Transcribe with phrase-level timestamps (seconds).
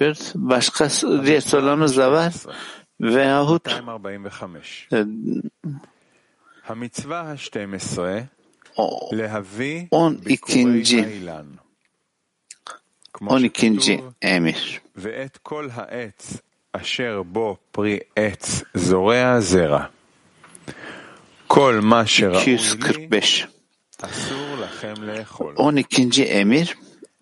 [0.00, 0.32] yapıyoruz.
[0.34, 0.88] Başka
[1.24, 2.32] diğer sorularımız da var.
[3.00, 5.04] Veyahut e,
[8.76, 9.10] o-
[9.90, 10.66] 12.
[13.20, 14.00] 12.
[14.22, 14.80] emir.
[14.96, 16.36] ואת כל העץ
[16.72, 19.84] אשר בו פרי עץ זורע זרע.
[21.46, 23.46] כל מה שראוי לי 245.
[24.02, 25.54] אסור לכם לאכול.
[25.56, 26.24] 12.
[26.26, 26.66] emir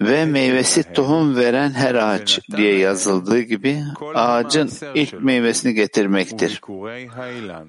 [0.00, 3.82] ve meyvesi tohum veren her ağaç diye yazıldığı gibi
[4.14, 6.60] ağacın ilk meyvesini getirmektir.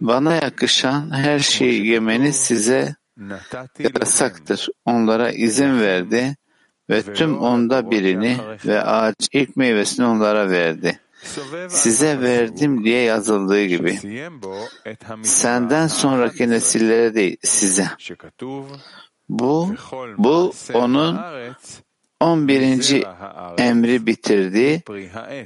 [0.02, 2.95] Bana yakışan her şeyi yemeniz size
[4.00, 4.67] yasaktır.
[4.86, 6.36] Onlara izin verdi
[6.90, 11.00] ve tüm onda birini ve ağaç ilk meyvesini onlara verdi.
[11.70, 14.00] Size verdim diye yazıldığı gibi.
[15.23, 17.88] Senden sonraki nesillere değil size.
[19.30, 19.76] Bu,
[20.17, 21.20] bu onun
[22.26, 23.04] 11.
[23.58, 24.84] emri bitirdi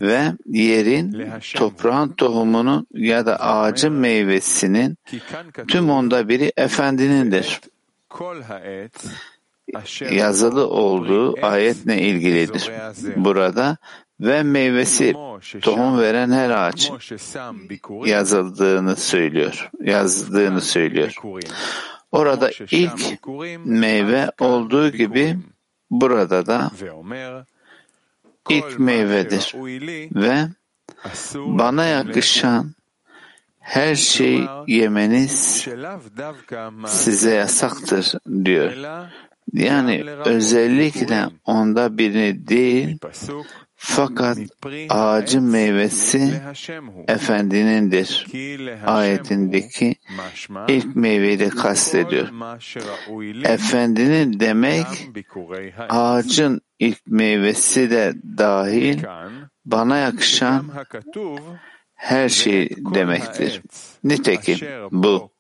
[0.02, 4.98] ve yerin toprağın tohumunun ya da ağacın meyvesinin
[5.68, 7.62] tüm onda biri efendinindir.
[10.12, 12.72] Yazılı olduğu ayetle ilgilidir.
[13.16, 13.78] Burada
[14.20, 15.14] ve meyvesi
[15.62, 16.92] tohum veren her ağaç
[18.06, 19.70] yazıldığını söylüyor.
[19.84, 21.16] Yazdığını söylüyor.
[22.12, 23.20] Orada ilk
[23.66, 25.38] meyve olduğu gibi
[25.92, 26.72] burada da
[28.50, 29.54] ilk meyvedir
[30.16, 30.48] ve
[31.36, 32.72] bana yakışan
[33.60, 35.68] her şey yemeniz
[36.86, 38.14] size yasaktır
[38.46, 38.74] diyor.
[39.54, 42.98] Yani özellikle onda birini değil,
[43.82, 44.38] fakat
[44.90, 46.42] ağacın meyvesi
[47.08, 48.28] Efendinindir.
[48.86, 49.96] Ayetindeki
[50.68, 52.28] ilk meyveyi de kastediyor.
[53.44, 54.86] Efendinin demek
[55.90, 59.04] ağacın ilk meyvesi de dahil
[59.66, 60.66] bana yakışan
[61.96, 63.62] her şey demektir.
[64.04, 64.60] Nitekim
[64.92, 65.32] bu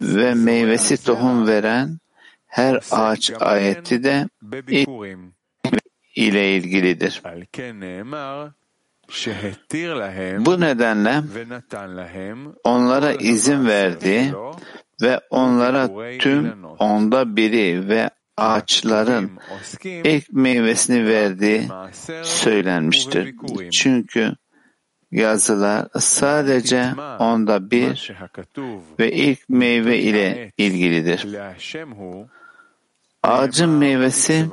[0.00, 1.98] ve meyvesi tohum veren
[2.46, 4.28] her ağaç ayeti de
[4.68, 4.88] ilk
[6.16, 7.22] ile ilgilidir.
[10.46, 11.22] Bu nedenle
[12.64, 14.34] onlara izin verdi
[15.02, 15.88] ve onlara
[16.18, 19.30] tüm onda biri ve ağaçların
[19.84, 21.68] ilk meyvesini verdiği
[22.22, 23.34] söylenmiştir.
[23.70, 24.32] Çünkü
[25.10, 28.12] yazılar sadece onda bir
[28.98, 31.26] ve ilk meyve ile ilgilidir.
[33.22, 34.46] Ağacın meyvesi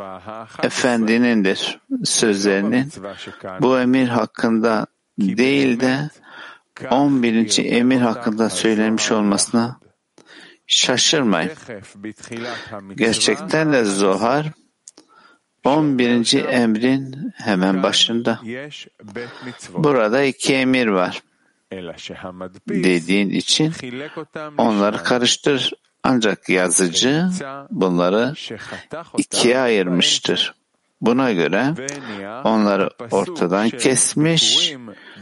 [0.64, 2.92] Efendinindir sözlerinin
[3.62, 4.88] bu emir hakkında
[5.20, 6.10] değil de
[6.92, 7.66] 11.
[7.66, 9.80] emir hakkında söylenmiş olmasına
[10.68, 11.52] şaşırmayın.
[12.96, 14.52] Gerçekten de Zohar
[15.64, 16.44] 11.
[16.44, 18.40] emrin hemen başında.
[19.74, 21.24] Burada iki emir var.
[22.70, 23.74] Dediğin için
[24.58, 25.74] onları karıştır
[26.10, 27.26] ancak yazıcı
[27.72, 28.34] bunları
[29.18, 30.56] ikiye ayırmıştır.
[31.02, 31.74] Buna göre
[32.44, 34.74] onları ortadan kesmiş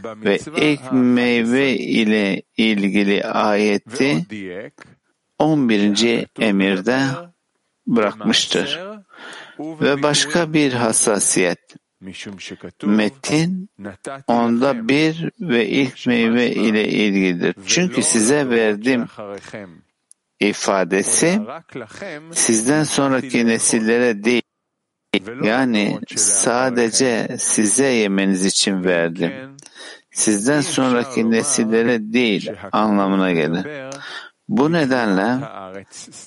[0.06, 4.26] ve ilk meyve ile ilgili ayeti
[5.40, 6.26] 11.
[6.40, 7.02] emirde
[7.88, 8.80] bırakmıştır.
[9.60, 11.60] Ve başka bir hassasiyet
[12.84, 13.70] Metin
[14.28, 17.56] onda bir ve ilk meyve ile ilgilidir.
[17.68, 19.06] Çünkü size verdim
[20.40, 21.42] ifadesi
[22.32, 24.42] sizden sonraki nesillere değil.
[25.44, 29.32] Yani sadece size yemeniz için verdim.
[30.12, 33.68] Sizden sonraki nesillere değil anlamına gelir.
[34.48, 35.46] Bu nedenle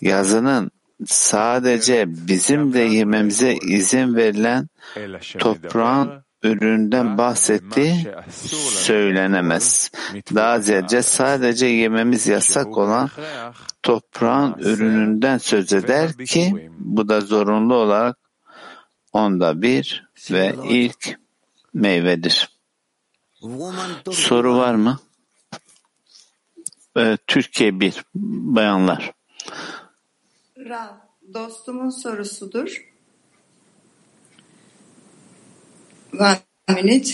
[0.00, 0.70] yazının
[1.06, 4.68] sadece bizim de yememize izin verilen
[5.38, 8.06] toprağın üründen bahsettiği
[8.70, 9.90] söylenemez.
[10.34, 13.10] Daha ziyade sadece yememiz yasak olan
[13.82, 18.18] toprağın ürününden söz eder ki bu da zorunlu olarak
[19.12, 21.18] onda bir ve ilk
[21.74, 22.48] meyvedir.
[24.10, 24.98] Soru var mı?
[26.96, 29.12] Ee, Türkiye bir bayanlar.
[30.58, 30.88] Rav,
[31.34, 32.84] dostumun sorusudur.
[36.19, 36.37] One
[36.69, 37.11] minute.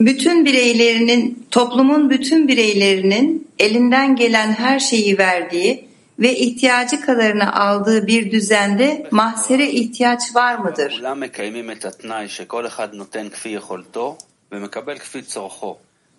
[0.00, 5.88] bütün bireylerinin, toplumun bütün bireylerinin elinden gelen her şeyi verdiği
[6.18, 10.96] ve ihtiyacı kadarını aldığı bir düzende mahsere ihtiyaç var mıdır?
[10.98, 14.18] כולם מקיימים את התנאי שכל אחד נותן כפי יכולתו
[14.52, 15.76] ומקבל כפי צורכו,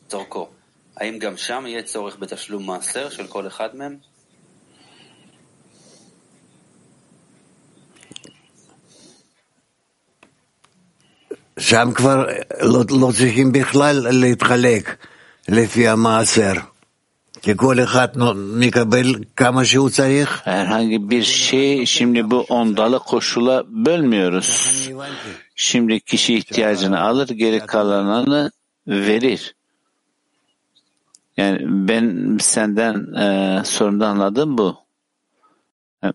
[0.08, 0.48] צורכו.
[0.98, 4.09] האם גם שם יהיה צורך בתשלום מעשר של כל אחד מהם?
[11.60, 12.26] שם כבר
[12.62, 14.96] לא, לא צריכים בכלל להתחלק
[15.50, 16.54] לפי המעשר.
[17.42, 20.42] כי כל אחד מקבל כמה שהוא צריך.
[20.46, 24.90] Herhangi bir şey şimdi bu ondalı koşula bölmüyoruz.
[25.56, 28.52] Şimdi kişi ihtiyacını alır, geri kalanını
[28.88, 29.56] verir.
[31.38, 34.78] Yani ben senden e, sorunu anladım bu.
[36.04, 36.14] Yani,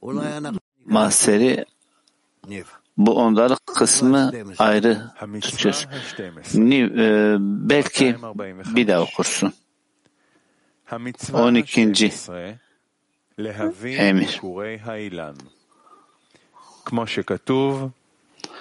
[0.87, 1.65] mahseri
[2.97, 5.03] bu ondalık kısmı ayrı
[5.41, 5.87] tutuyor.
[6.55, 8.17] Niv, e, belki
[8.75, 9.53] bir daha okursun.
[11.33, 12.13] 12.
[13.83, 14.41] emir.
[16.85, 17.91] כמו שכתוב,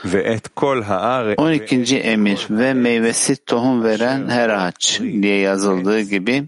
[0.06, 2.00] ואת כל הארץ 12.
[2.00, 6.48] emir ve meyvesi tohum veren her ağaç diye yazıldığı gibi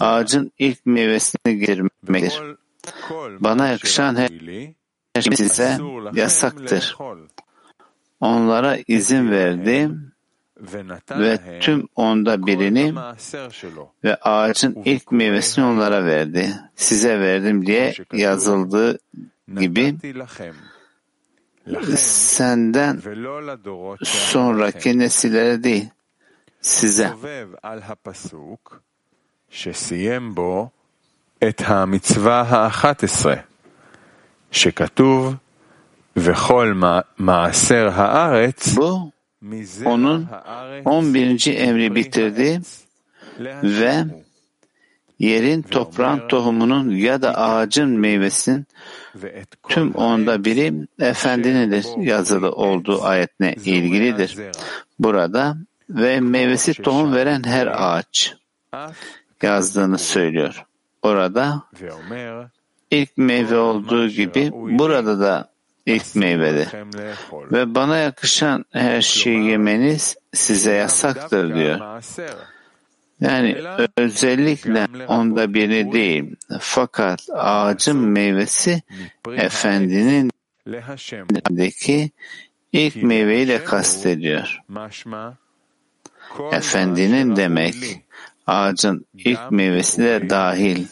[0.00, 2.42] ağacın ilk meyvesini getirmektir.
[3.40, 4.30] Bana yakışan her
[5.20, 5.78] şey size
[6.12, 6.96] yasaktır.
[8.20, 10.12] Onlara izin verdim
[11.10, 12.94] ve tüm onda birini
[14.04, 16.54] ve ağacın ilk meyvesini onlara verdi.
[16.76, 18.98] Size verdim diye yazıldığı
[19.58, 19.96] gibi
[21.96, 23.00] senden
[24.04, 25.88] sonraki nesillere değil,
[26.60, 27.12] size.
[29.52, 30.68] שסיים בו
[31.48, 33.36] את המצווה האחת עשרה,
[34.51, 35.33] şekatuv
[36.17, 36.73] vechol
[37.17, 39.11] maaser haaretz bu
[39.85, 40.27] onun
[40.85, 41.47] 11.
[41.47, 42.61] emri bitirdi
[43.63, 44.05] ve
[45.19, 48.67] yerin toprağın tohumunun ya da ağacın meyvesinin
[49.69, 54.37] tüm onda biri Efendinin yazılı olduğu ayetine ilgilidir.
[54.99, 55.57] Burada
[55.89, 58.35] ve meyvesi tohum veren her ağaç
[59.41, 60.65] yazdığını söylüyor.
[61.01, 61.63] Orada
[62.91, 65.49] ilk meyve olduğu gibi burada da
[65.85, 66.67] ilk meyvedir.
[67.51, 72.01] Ve bana yakışan her şeyi yemeniz size yasaktır diyor.
[73.21, 73.57] Yani
[73.97, 76.35] özellikle onda biri değil.
[76.59, 78.81] Fakat ağacın meyvesi
[79.35, 80.31] efendinin
[81.49, 82.11] deki
[82.71, 84.59] ilk meyveyi de kastediyor.
[86.51, 87.75] Efendinin demek.
[88.47, 90.85] ağacın ilk meyvesi de dahil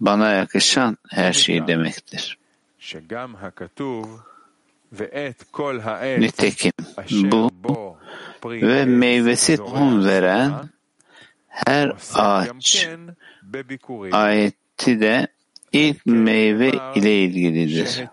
[0.00, 2.38] bana yakışan her şey demektir.
[6.18, 6.72] Nitekim
[7.10, 7.50] bu
[8.44, 10.52] ve meyvesi tohum veren
[11.48, 12.88] her ağaç
[14.12, 15.28] ayeti de
[15.72, 18.04] ilk meyve ile ilgilidir.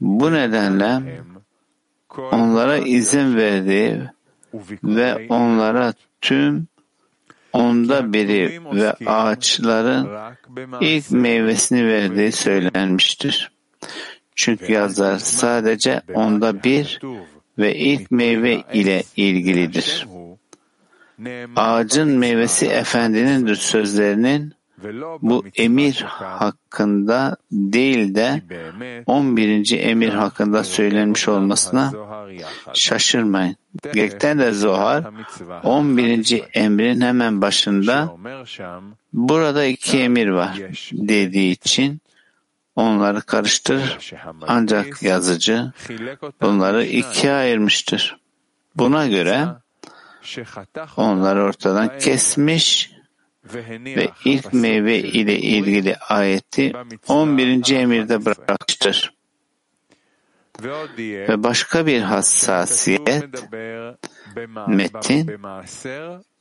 [0.00, 1.22] Bu nedenle
[2.32, 4.12] onlara izin verdi
[4.84, 6.66] ve onlara tüm
[7.52, 10.08] onda biri ve ağaçların
[10.80, 13.50] ilk meyvesini verdiği söylenmiştir.
[14.34, 17.00] Çünkü yazar sadece onda bir
[17.58, 20.06] ve ilk meyve ile ilgilidir.
[21.56, 24.54] Ağacın meyvesi efendinindir sözlerinin
[25.22, 28.42] bu emir hakkında değil de
[29.06, 29.78] 11.
[29.78, 31.92] emir hakkında söylenmiş olmasına
[32.74, 33.56] şaşırmayın.
[33.82, 35.04] Gerçekten de Zohar
[35.64, 36.42] 11.
[36.54, 38.16] emrin hemen başında
[39.12, 40.58] burada iki emir var
[40.92, 42.00] dediği için
[42.76, 44.12] onları karıştırır.
[44.46, 45.72] Ancak yazıcı
[46.42, 48.20] bunları ikiye ayırmıştır.
[48.76, 49.46] Buna göre
[50.96, 52.90] onları ortadan kesmiş
[53.74, 56.72] ve ilk meyve ile ilgili ayeti
[57.08, 57.70] 11.
[57.74, 59.14] emirde bırakmıştır.
[60.98, 63.24] Ve başka bir hassasiyet
[64.68, 65.40] metin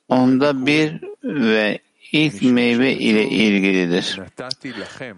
[0.10, 1.80] onda bir ve
[2.12, 4.20] ilk meyve ile ilgilidir.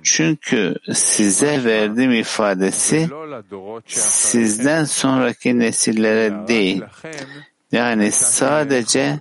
[0.03, 3.09] Çünkü size verdiğim ifadesi
[3.87, 6.83] sizden sonraki nesillere değil,
[7.71, 9.19] yani sadece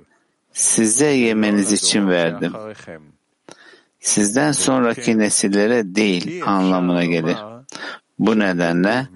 [0.52, 2.52] size yemeniz için verdim.
[4.00, 7.36] Sizden sonraki nesillere değil anlamına gelir.
[8.18, 9.06] Bu nedenle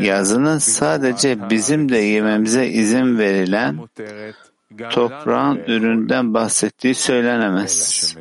[0.00, 3.78] yazının sadece bizim de yememize izin verilen
[4.90, 8.16] toprağın üründen bahsettiği söylenemez.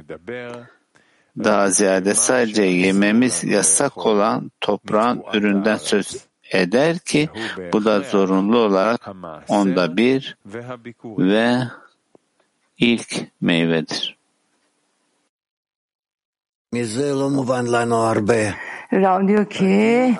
[1.37, 6.17] Daha ziyade sadece yememiz yasak olan toprağın üründen söz
[6.51, 7.29] eder ki
[7.73, 9.07] bu da zorunlu olarak
[9.47, 10.37] onda bir
[11.05, 11.57] ve
[12.79, 14.17] ilk meyvedir.
[18.93, 20.15] Rav diyor ki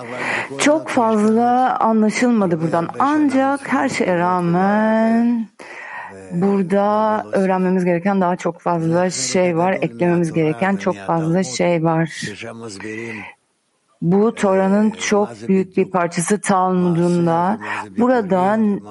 [0.58, 5.48] çok fazla anlaşılmadı buradan ancak her şeye rağmen
[6.32, 12.10] burada öğrenmemiz gereken daha çok fazla şey var, eklememiz gereken çok fazla şey var.
[14.02, 17.60] Bu Tora'nın çok büyük bir parçası Talmud'unda.
[17.98, 18.82] Buradan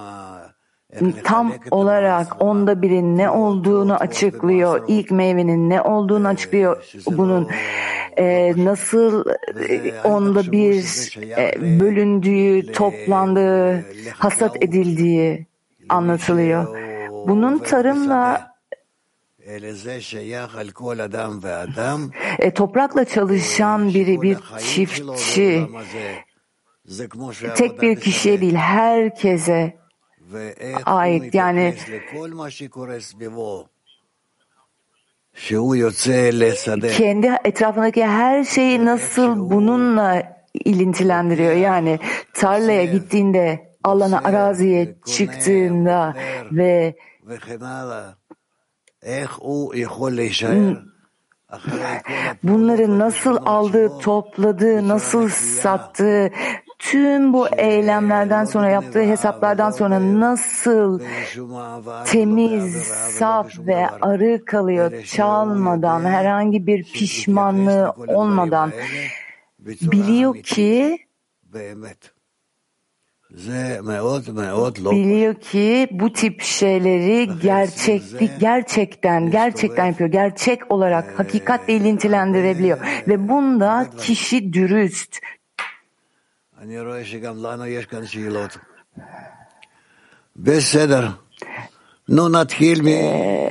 [1.24, 4.84] tam olarak onda birin ne olduğunu açıklıyor.
[4.88, 6.84] İlk meyvenin ne olduğunu açıklıyor.
[7.06, 7.48] Bunun.
[8.18, 9.24] e, nasıl
[9.68, 13.84] e, onda bir e, bölündüğü, toplandığı,
[14.18, 15.46] hasat edildiği
[15.88, 16.78] anlatılıyor.
[17.28, 18.54] Bunun tarımla
[22.38, 25.66] e, toprakla çalışan biri, bir çiftçi,
[27.56, 29.77] tek bir kişiye değil, herkese
[30.84, 31.34] ait.
[31.34, 31.74] Yani
[36.96, 41.52] kendi etrafındaki her şeyi nasıl bununla ilintilendiriyor.
[41.52, 41.98] Yani
[42.34, 46.14] tarlaya gittiğinde, alana, araziye çıktığında
[46.52, 46.96] ve
[52.42, 56.30] bunları nasıl aldığı, topladığı, nasıl sattığı,
[56.78, 61.00] tüm bu eylemlerden sonra yaptığı hesaplardan sonra nasıl
[62.06, 62.74] temiz,
[63.18, 68.72] saf ve arı kalıyor çalmadan, herhangi bir pişmanlığı olmadan
[69.60, 70.98] biliyor ki
[74.92, 80.10] biliyor ki bu tip şeyleri gerçeklik gerçekten gerçekten yapıyor.
[80.10, 85.18] Gerçek olarak hakikatle ilintilendirebiliyor ve bunda kişi dürüst,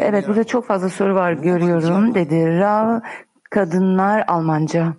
[0.00, 2.58] evet burada çok fazla soru var görüyorum dedi.
[2.58, 3.00] Rav
[3.50, 4.94] kadınlar Almanca.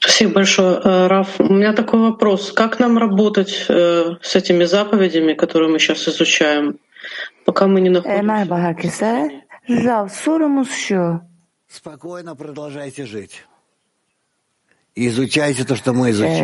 [0.00, 1.40] Спасибо большое, Раф.
[1.40, 2.52] У меня такой вопрос.
[2.52, 6.78] Как нам работать с этими заповедями, которые мы сейчас изучаем,
[7.44, 8.22] пока мы не находимся?
[8.22, 9.30] Merhaba herkese.
[9.68, 11.20] Rav sorumuz şu.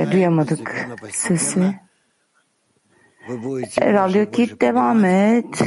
[0.09, 1.75] E, duyamadık sesi.
[3.81, 5.61] Radyo ki devam et.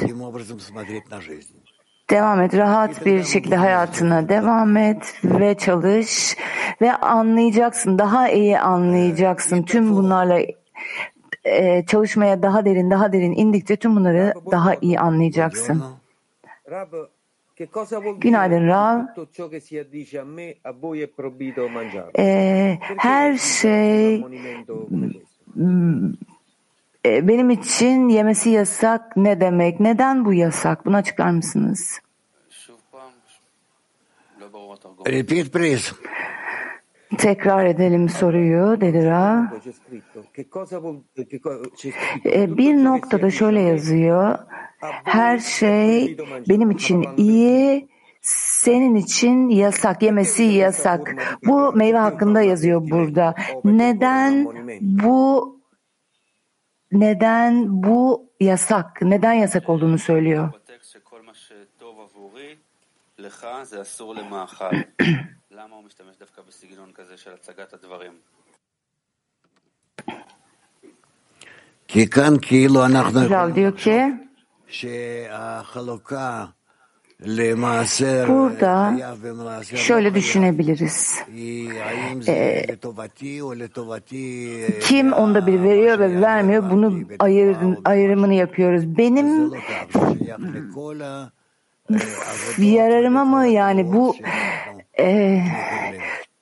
[2.10, 6.36] Devam et rahat bir şekilde hayatına devam et ve çalış
[6.80, 10.40] ve anlayacaksın daha iyi anlayacaksın tüm bunlarla
[11.44, 15.84] e, çalışmaya daha derin daha derin indikçe tüm bunları daha iyi anlayacaksın.
[18.20, 19.00] Günaydın Rav.
[22.18, 24.24] Ee, her şey
[27.06, 29.80] e, benim için yemesi yasak ne demek?
[29.80, 30.86] Neden bu yasak?
[30.86, 32.00] Bunu açıklar mısınız?
[35.06, 35.92] Repeat please.
[37.16, 39.44] Tekrar edelim soruyu dedi Rav.
[42.24, 44.38] Ee, bir noktada şöyle yazıyor.
[45.04, 47.88] Her şey benim için iyi,
[48.22, 51.16] senin için yasak, yemesi yasak.
[51.46, 53.34] Bu meyve hakkında yazıyor burada.
[53.64, 54.46] Neden
[54.80, 55.58] bu
[56.92, 59.02] neden bu yasak?
[59.02, 60.52] Neden yasak olduğunu söylüyor.
[73.30, 74.14] Rav diyor ki
[78.28, 78.90] Burada
[79.76, 81.18] şöyle düşünebiliriz.
[82.28, 82.66] Ee,
[84.80, 88.98] kim onda bir veriyor ve vermiyor bunu ayır, ayrımını yapıyoruz.
[88.98, 89.52] Benim
[92.58, 94.16] yararıma mı yani bu
[95.00, 95.40] e,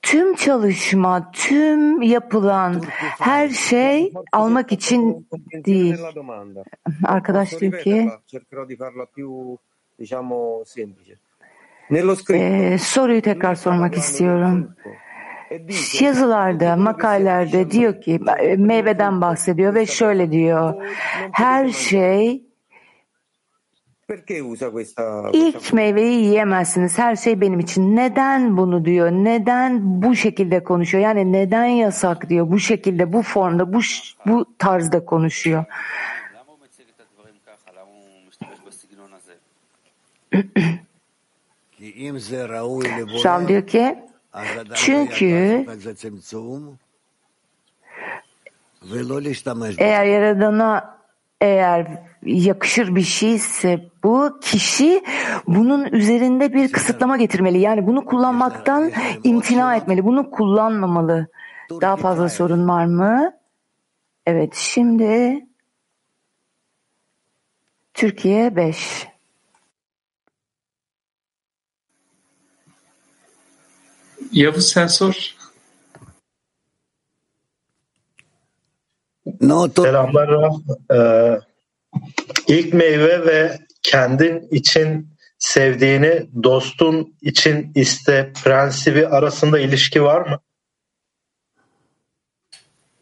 [0.03, 2.83] tüm çalışma, tüm yapılan
[3.21, 5.97] her şey almak için değil.
[7.05, 8.11] Arkadaş diyor ki
[12.31, 14.77] ee, soruyu tekrar sormak istiyorum.
[16.01, 18.21] Yazılarda, makalelerde diyor ki
[18.57, 20.75] meyveden bahsediyor ve şöyle diyor.
[21.33, 22.46] Her şey
[25.33, 26.99] ilk meyveyi yiyemezsiniz.
[26.99, 27.97] Her şey benim için.
[27.97, 29.11] Neden bunu diyor?
[29.11, 31.05] Neden bu şekilde konuşuyor?
[31.05, 32.51] Yani neden yasak diyor?
[32.51, 33.81] Bu şekilde, bu formda, bu
[34.27, 35.65] bu tarzda konuşuyor.
[43.23, 43.99] Şam diyor ki
[44.75, 45.67] çünkü
[49.79, 50.99] eğer Yaradan'a
[51.41, 55.03] eğer yakışır bir şeyse bu kişi
[55.47, 57.59] bunun üzerinde bir kısıtlama getirmeli.
[57.59, 58.93] Yani bunu kullanmaktan
[59.25, 60.05] imtina etmeli.
[60.05, 61.27] Bunu kullanmamalı.
[61.71, 63.33] Daha fazla sorun var mı?
[64.27, 65.47] Evet şimdi
[67.95, 69.07] Türkiye 5.
[74.33, 75.37] Yavuz sen sor.
[79.75, 80.57] Selamlar Raf.
[80.95, 81.41] Ee,
[82.48, 90.40] ilk meyve ve kendin için sevdiğini dostun için iste prensibi arasında ilişki var mı?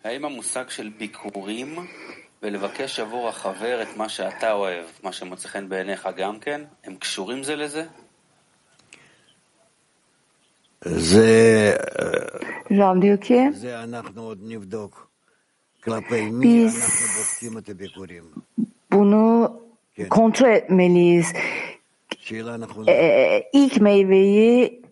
[0.04, 1.88] האם המושג של ביקורים
[2.44, 7.44] ולבקש עבור החבר את מה שאתה אוהב, מה שמוצא חן בעיניך גם כן, הם קשורים
[7.44, 7.84] זה לזה?
[10.86, 11.76] זה,
[12.72, 15.10] Rav diyor ki זה אנחנו עוד נבדוק.
[15.84, 18.24] כלפי מי אנחנו בודקים את הביקורים.
[18.95, 19.61] bunu
[20.11, 21.33] kontrol etmeliyiz.
[22.89, 24.83] Ee, ilk meyveyi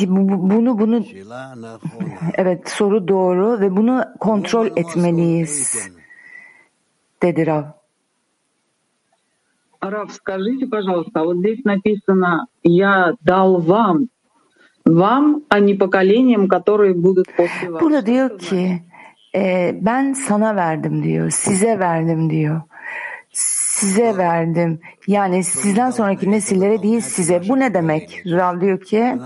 [0.00, 1.04] bunu bunu
[2.34, 5.88] evet soru doğru ve bunu kontrol etmeliyiz
[7.22, 7.64] dedi Rav.
[9.82, 14.08] Рав, скажите, пожалуйста, вот здесь написано «Я дал вам,
[14.86, 17.80] вам, а не поколениям, которые будут после вас».
[17.82, 18.82] Burada diyor ki,
[19.34, 22.62] ee, ben sana verdim diyor, size verdim diyor
[23.74, 24.80] size verdim.
[25.06, 27.48] Yani sizden sonraki nesillere değil size.
[27.48, 28.22] Bu ne demek?
[28.26, 29.16] Rav diyor ki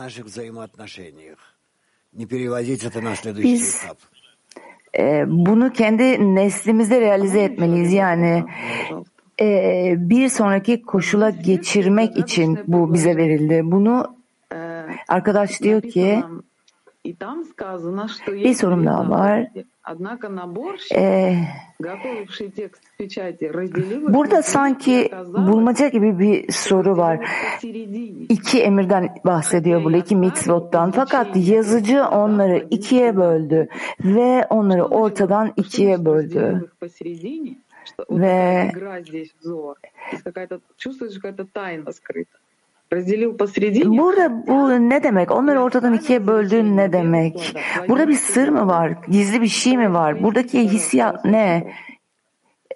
[3.42, 3.86] biz
[4.98, 7.92] e, bunu kendi neslimizde realize etmeliyiz.
[7.92, 8.44] Yani.
[9.40, 13.60] E, bir sonraki koşula geçirmek için bu bize verildi.
[13.64, 14.18] Bunu
[15.08, 16.24] arkadaş diyor ki
[18.26, 19.46] bir sorum daha var.
[20.94, 21.36] Ee,
[24.14, 27.30] burada sanki bulmaca gibi bir soru var.
[28.28, 30.90] İki emirden bahsediyor burada, iki mitzvottan.
[30.90, 33.68] Fakat yazıcı onları ikiye böldü
[34.04, 36.70] ve onları ortadan ikiye böldü.
[38.10, 38.70] Ve
[43.98, 45.30] Burada bu ne demek?
[45.30, 47.56] Onları ortadan ikiye böldüğün ne demek?
[47.88, 48.92] Burada bir sır mı var?
[49.08, 50.22] Gizli bir şey mi var?
[50.22, 51.72] Buradaki hissiyat ne?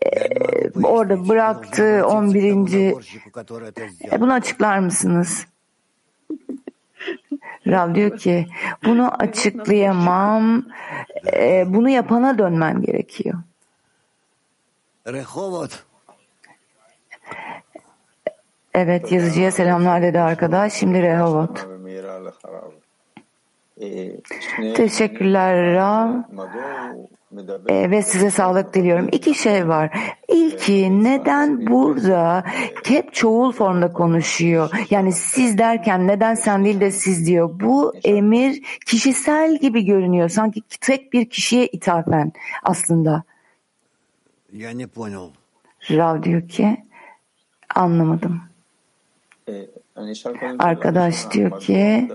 [0.02, 2.90] Ee, orada bıraktığı 11.
[4.12, 5.46] E, bunu açıklar mısınız?
[7.66, 8.46] Rav diyor ki
[8.84, 10.64] bunu açıklayamam.
[11.32, 13.34] Ee, bunu yapana dönmem gerekiyor.
[15.06, 15.84] Rehovot.
[18.74, 20.72] Evet, yazıcıya selamlar dedi arkadaş.
[20.72, 21.66] Şimdi Rehavot.
[23.80, 24.20] Ee,
[24.74, 26.10] Teşekkürler Rav.
[27.68, 29.08] E, ee, ve size sağlık diliyorum.
[29.12, 30.14] İki şey var.
[30.28, 32.44] İlki neden burada
[32.84, 34.70] hep çoğul formda konuşuyor?
[34.90, 37.60] Yani siz derken neden sen değil de siz diyor.
[37.60, 40.28] Bu emir kişisel gibi görünüyor.
[40.28, 42.32] Sanki tek bir kişiye ithafen
[42.62, 43.22] aslında.
[44.52, 44.88] Yani
[45.90, 46.84] Rav diyor ki
[47.74, 48.51] anlamadım.
[50.58, 52.08] Arkadaş diyor ki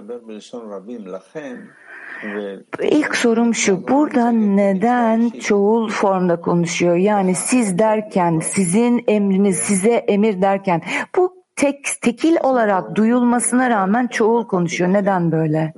[2.81, 10.41] ilk sorum şu burada neden çoğul formda konuşuyor yani siz derken sizin emriniz size emir
[10.41, 10.81] derken
[11.15, 15.73] bu tek tekil olarak duyulmasına rağmen çoğul konuşuyor neden böyle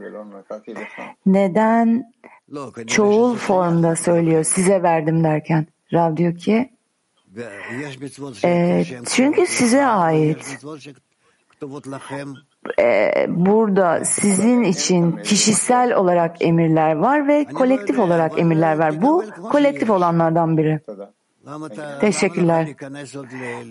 [1.25, 2.13] neden
[2.87, 6.69] çoğul formda söylüyor size verdim derken Rav diyor ki
[8.43, 10.59] e, çünkü size ait
[12.79, 19.01] ee, burada sizin için kişisel olarak emirler var ve kolektif olarak emirler var.
[19.01, 20.79] Bu kolektif olanlardan biri.
[22.01, 22.67] Teşekkürler.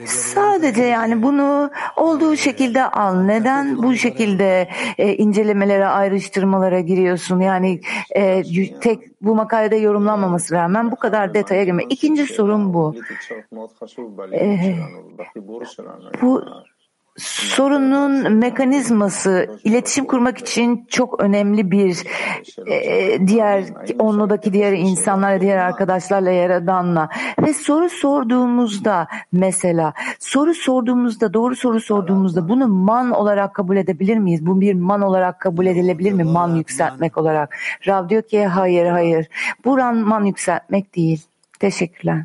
[0.06, 3.20] Sadece yani bunu olduğu şekilde al.
[3.20, 7.40] Neden bu şekilde e, incelemelere, ayrıştırmalara giriyorsun?
[7.40, 7.80] Yani
[8.16, 8.42] e,
[8.80, 11.84] tek bu makalede yorumlanmaması rağmen bu kadar detaya girme.
[11.84, 12.94] İkinci sorun bu.
[14.32, 14.74] E,
[16.22, 16.44] bu
[17.18, 22.04] sorunun mekanizması iletişim kurmak için çok önemli bir
[22.66, 23.64] e, diğer
[23.98, 27.08] onludaki diğer insanlar diğer arkadaşlarla yaradanla
[27.42, 34.46] ve soru sorduğumuzda mesela soru sorduğumuzda doğru soru sorduğumuzda bunu man olarak kabul edebilir miyiz?
[34.46, 36.24] Bu bir man olarak kabul edilebilir mi?
[36.24, 37.56] Man yükseltmek olarak.
[37.86, 39.28] Rav diyor ki hayır hayır.
[39.64, 41.22] Bu man yükseltmek değil.
[41.58, 42.24] Teşekkürler.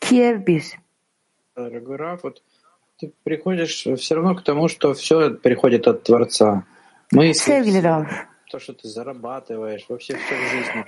[0.00, 0.85] Kiev 1
[1.56, 2.42] Раф, вот
[2.98, 6.64] ты приходишь все равно к тому, что все приходит от Творца.
[7.12, 8.06] Мысли, Sevgili Rav.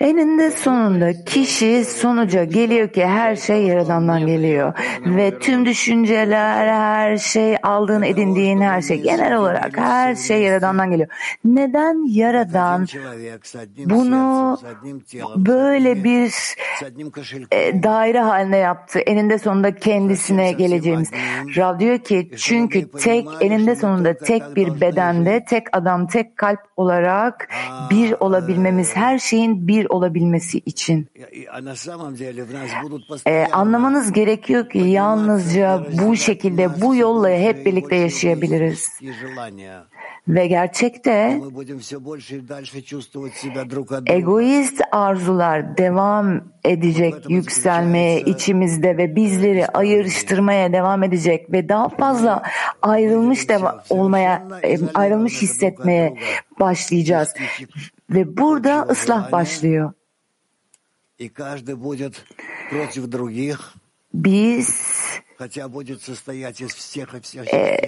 [0.00, 4.72] Eninde sonunda kişi sonuca geliyor ki her şey Yaradan'dan geliyor.
[5.06, 11.08] Ve tüm düşünceler, her şey, aldığın, edindiğin her şey, genel olarak her şey Yaradan'dan geliyor.
[11.44, 12.86] Neden Yaradan
[13.76, 14.58] bunu
[15.36, 16.32] böyle bir
[17.50, 18.98] e, daire haline yaptı?
[18.98, 21.10] Eninde sonunda kendisine geleceğimiz.
[21.56, 27.47] Rav diyor ki çünkü tek eninde sonunda tek bir bedende, tek adam, tek kalp olarak
[27.90, 31.08] bir olabilmemiz, her şeyin bir olabilmesi için.
[33.26, 38.88] Ee, anlamanız gerekiyor ki yalnızca bu şekilde, bu yolla hep birlikte yaşayabiliriz.
[40.28, 41.40] Ve gerçekte
[44.06, 51.52] egoist arzular devam edecek yükselmeye içimizde ve bizleri ayrıştırmaya devam edecek.
[51.52, 52.42] ve daha fazla
[52.82, 54.48] ayrılmış deva- olmaya,
[54.94, 56.18] ayrılmış hissetmeye
[56.60, 57.34] başlayacağız.
[58.10, 59.92] Ve burada ıslah başlıyor.
[64.14, 64.94] Biz
[67.52, 67.78] e,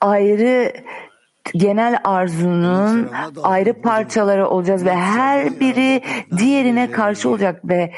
[0.00, 0.72] ayrı
[1.56, 3.10] genel arzunun
[3.42, 6.02] ayrı parçaları olacağız ve her biri
[6.38, 7.92] diğerine karşı olacak ve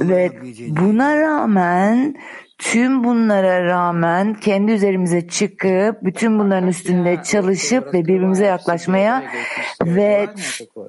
[0.00, 0.30] ve
[0.68, 2.14] buna rağmen
[2.58, 9.24] tüm bunlara rağmen kendi üzerimize çıkıp bütün bunların üstünde çalışıp ve birbirimize yaklaşmaya
[9.84, 10.28] ve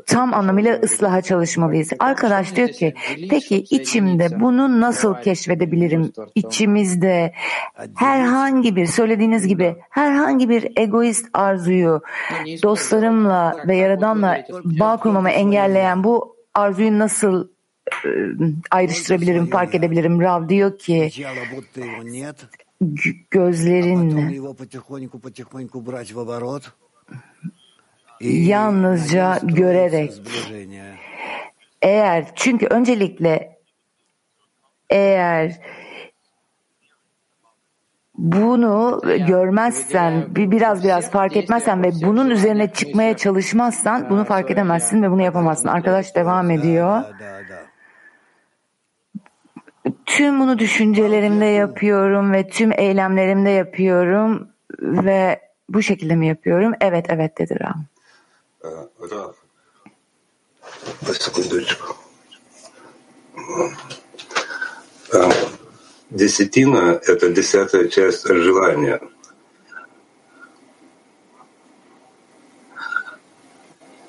[0.08, 1.90] tam anlamıyla ıslaha çalışmalıyız.
[2.00, 2.94] Arkadaş diyor ki
[3.30, 6.12] peki içimde bunu nasıl keşfedebilirim?
[6.36, 7.34] İçimizde
[7.96, 12.02] herhangi bir söylediğiniz gibi herhangi bir egoist arzuyu
[12.64, 17.57] dostlarımla ve yaradanla bağ kurmamı engelleyen bu arzuyu nasıl
[18.72, 20.22] ayrıştırabilirim, fark edebilirim.
[20.22, 21.10] Rav diyor ki
[23.32, 24.36] gözlerinle
[28.22, 30.14] yalnızca görerek.
[31.82, 33.58] eğer çünkü öncelikle
[34.90, 35.60] eğer
[38.18, 45.12] bunu görmezsen, biraz biraz fark etmezsen ve bunun üzerine çıkmaya çalışmazsan bunu fark edemezsin ve
[45.12, 45.68] bunu yapamazsın.
[45.68, 47.04] Arkadaş devam ediyor.
[50.07, 54.49] Tüm bunu düşüncelerimde yapıyorum ve tüm eylemlerimde yapıyorum
[54.81, 56.73] ve bu şekilde mi yapıyorum?
[56.81, 57.85] Evet, evet dedi Ram.
[59.11, 59.37] Раф,
[61.13, 61.97] секундочку.
[66.11, 69.01] Десятина – это десятая часть желания.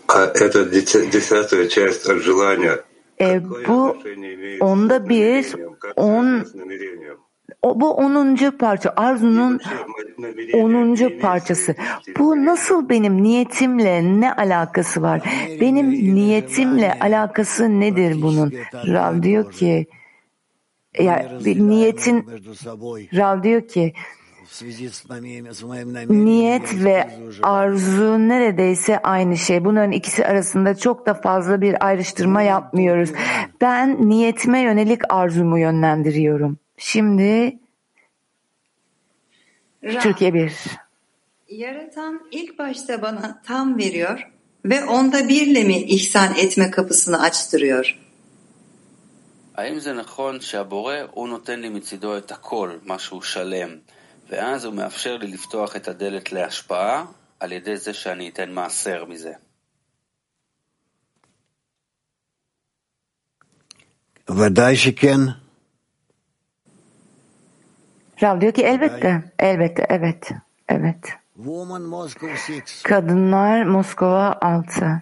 [0.07, 2.83] А эта десятая часть от желания
[3.20, 3.96] e, bu
[4.60, 5.54] onda bir,
[5.96, 6.44] on,
[7.62, 9.60] o, bu onuncu parça, arzunun
[10.54, 11.74] onuncu parçası.
[12.18, 15.20] Bu nasıl benim niyetimle ne alakası var?
[15.60, 18.52] Benim niyetimle alakası nedir bunun?
[18.74, 19.86] Rav diyor ki,
[20.98, 22.26] ya bir niyetin,
[23.14, 23.92] Rav diyor ki,
[26.09, 29.65] Niyet ve arzu neredeyse aynı şey.
[29.65, 33.09] Bunların ikisi arasında çok da fazla bir ayrıştırma yapmıyoruz.
[33.61, 36.57] Ben niyetime yönelik arzumu yönlendiriyorum.
[36.77, 37.57] Şimdi
[39.83, 40.53] Ra, Türkiye bir.
[41.49, 44.29] Yaratan ilk başta bana tam veriyor
[44.65, 47.99] ve onda birle mi ihsan etme kapısını açtırıyor?
[49.55, 53.69] האם זה נכון שהבורא הוא נותן לי מצידו את הכל, משהו שלם,
[54.29, 57.05] ואז הוא מאפשר לי לפתוח את הדלת להשפעה
[57.39, 59.33] על ידי זה שאני אתן מעשר מזה?
[64.29, 65.19] ודאי שכן.
[68.23, 70.31] Rav diyor ki elbette, elbette, evet,
[70.69, 71.03] evet.
[71.37, 72.83] Woman Moscow 6.
[72.83, 75.01] Kadınlar Moskova 6.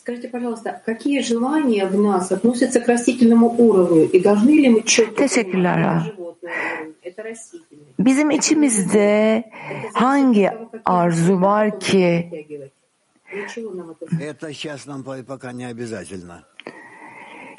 [0.00, 4.04] Скажите, пожалуйста, какие желания в нас относятся к растительному уровню?
[4.10, 6.02] И должны ли мы четко Teşekkürler понимать, Rav.
[6.02, 7.86] это животный уровень, это растительный?
[7.98, 9.44] Bizim içimizde
[9.94, 10.50] hangi
[10.84, 12.72] arzu var ki Вытягивать.
[13.32, 14.06] Для чего нам это?
[14.20, 16.44] Это сейчас нам по- пока не обязательно.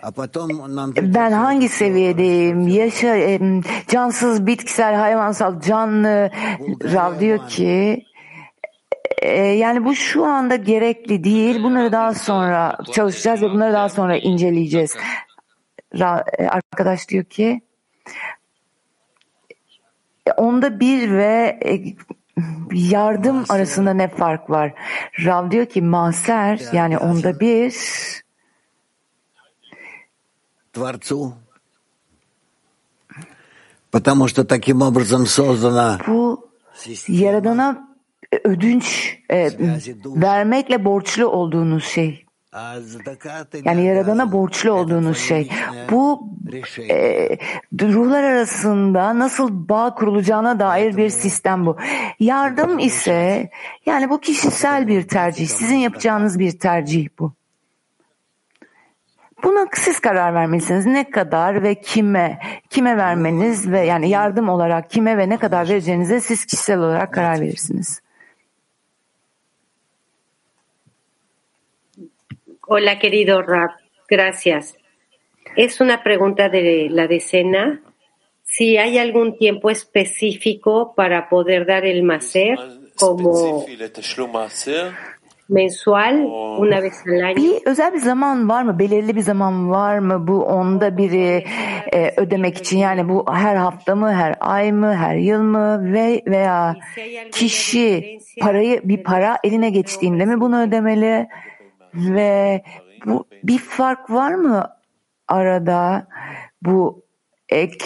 [0.01, 2.67] А потом нам ben hangi seviyedeyim?
[2.67, 6.31] Yaşa, em, cansız, bitkisel, hayvansal, canlı.
[6.93, 8.05] Rav diyor ki
[9.21, 11.63] e, yani bu şu anda gerekli değil.
[11.63, 14.95] Bunları daha sonra çalışacağız ve bunları daha sonra inceleyeceğiz.
[15.93, 17.61] Ra- e, arkadaş diyor ki
[20.25, 21.95] e, onda bir ve e,
[22.71, 24.73] yardım arasında ne fark var?
[25.25, 27.73] Rav diyor ki maser yani onda bir
[30.73, 31.33] Творцу.
[33.89, 36.47] Потому что таким образом создана bu
[37.07, 37.90] Yaradana
[38.44, 39.50] ödünç e,
[40.04, 42.24] vermekle borçlu olduğunuz şey.
[43.64, 45.50] Yani Yaradan'a borçlu olduğunuz şey.
[45.90, 46.28] Bu
[46.90, 47.28] e,
[47.80, 51.76] ruhlar arasında nasıl bağ kurulacağına dair bir sistem bu.
[52.20, 53.50] Yardım ise
[53.86, 55.48] yani bu kişisel bir tercih.
[55.48, 57.32] Sizin yapacağınız bir tercih bu.
[59.44, 60.86] Buna siz karar vermelisiniz.
[60.86, 62.38] Ne kadar ve kime,
[62.70, 67.40] kime vermeniz ve yani yardım olarak kime ve ne kadar vereceğinize siz kişisel olarak karar
[67.40, 68.01] verirsiniz.
[72.74, 73.72] Hola, querido Rab.
[74.08, 74.74] Gracias.
[75.56, 77.82] Es una pregunta de la decena.
[78.44, 82.58] Si hay algún tiempo específico para poder dar el maser,
[82.96, 83.66] como
[85.48, 86.24] mensual,
[86.58, 87.36] una vez al año.
[87.36, 88.78] Bir özel bir zaman var mı?
[88.78, 90.26] Belirli bir zaman var mı?
[90.26, 91.44] Bu onda biri
[91.92, 96.22] e, ödemek için yani bu her hafta mı, her ay mı, her yıl mı ve
[96.26, 96.76] veya
[97.32, 101.28] kişi parayı bir para eline geçtiğinde mi bunu ödemeli
[101.94, 102.62] ve
[103.06, 104.68] bu bir fark var mı
[105.28, 106.06] arada
[106.62, 107.02] bu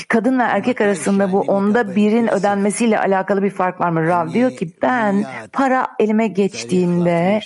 [0.08, 4.06] kadın ve erkek arasında bu onda birin ödenmesiyle alakalı bir fark var mı?
[4.06, 7.40] Rav diyor ki ben para elime geçtiğinde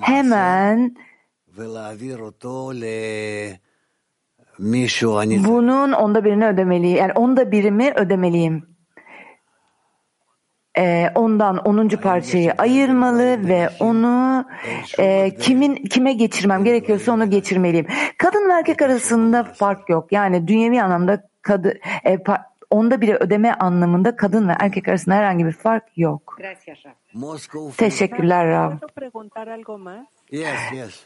[0.00, 0.96] hemen
[5.44, 6.96] bunun onda birini ödemeliyim.
[6.98, 8.66] Yani onda birimi ödemeliyim.
[10.78, 14.44] Ee, ondan onuncu parçayı ayırmalı ve onu
[14.98, 17.86] e, kimin kime geçirmem gerekiyorsa onu geçirmeliyim.
[18.18, 20.12] Kadın ve erkek arasında fark yok.
[20.12, 25.46] Yani dünyevi anlamda kadı, e, pa, onda biri ödeme anlamında kadın ve erkek arasında herhangi
[25.46, 26.36] bir fark yok.
[27.76, 28.72] Teşekkürler Rav.
[30.30, 31.04] Yes, yes.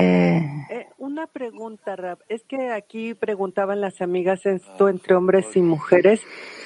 [0.00, 2.16] Ee, Eh, una pregunta, Rab.
[2.28, 6.20] Es que aquí preguntaban las amigas esto entre hombres y mujeres,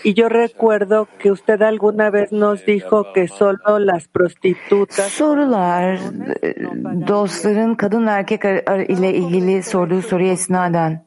[0.05, 5.11] Y yo recuerdo que usted alguna vez nos dijo que solo las prostitutas.
[5.11, 5.99] Sorular
[6.43, 6.55] e,
[7.09, 8.45] dostların kadın erkek
[8.89, 11.05] ile ilgili sorduğu soruya esnaden.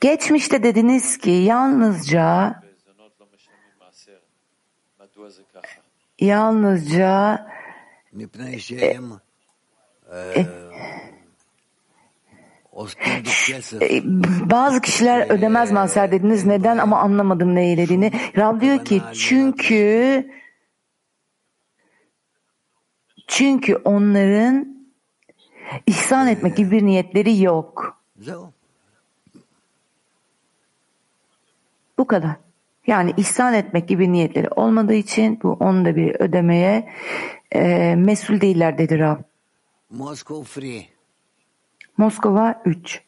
[0.00, 2.62] Geçmişte dediniz ki yalnızca
[6.20, 7.46] yalnızca
[10.12, 10.46] e, e,
[13.82, 14.02] e,
[14.50, 16.46] bazı kişiler ödemez mahzer dediniz.
[16.46, 18.12] Neden ama anlamadım ne dediğini.
[18.36, 20.26] Rab diyor ki çünkü
[23.26, 24.76] çünkü onların
[25.86, 28.00] ihsan etmek gibi bir niyetleri yok.
[31.98, 32.36] Bu kadar.
[32.86, 36.92] Yani ihsan etmek gibi niyetleri olmadığı için bu onu da bir ödemeye
[37.54, 39.18] e, mesul değiller dedi Rab.
[39.90, 40.95] Moscow Free.
[41.96, 43.02] Moskova 3.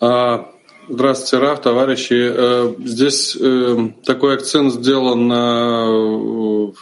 [0.00, 0.52] А,
[0.88, 2.14] Здравствуйте, Раф, товарищи.
[2.14, 6.72] Э, Здесь э, такой акцент сделан на э,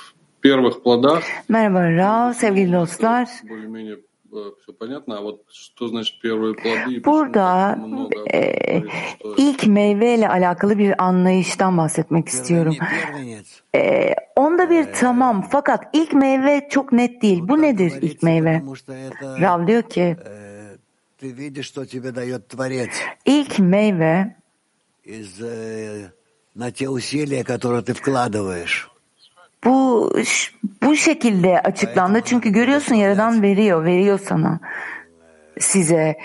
[0.43, 1.23] первых плодах.
[1.49, 3.27] Merhaba Rab, sevgili dostlar.
[3.45, 4.01] Более-менее
[4.62, 5.18] все понятно.
[5.18, 6.96] А вот что значит первые плоды?
[6.96, 11.78] и почему Burada так много об e, этом говорится, что ilk meyveyle alakalı bir anlayıştan
[11.78, 12.76] bahsetmek istiyorum.
[12.80, 13.62] Первенец.
[13.76, 17.48] E, onda bir tamam fakat ilk meyve çok net değil.
[17.48, 18.60] Bu nedir ilk meyve?
[18.60, 20.78] Потому что это Rav diyor ki э,
[21.22, 22.92] ты видишь, что тебе дает Творец
[23.26, 24.36] ilk meyve
[25.04, 26.12] из э,
[26.56, 28.90] на те усилия, которые ты вкладываешь.
[29.65, 30.11] Bu
[30.83, 32.21] bu şekilde açıklandı.
[32.25, 34.61] Çünkü görüyorsun Yaradan veriyor, veriyor sana
[35.59, 36.17] size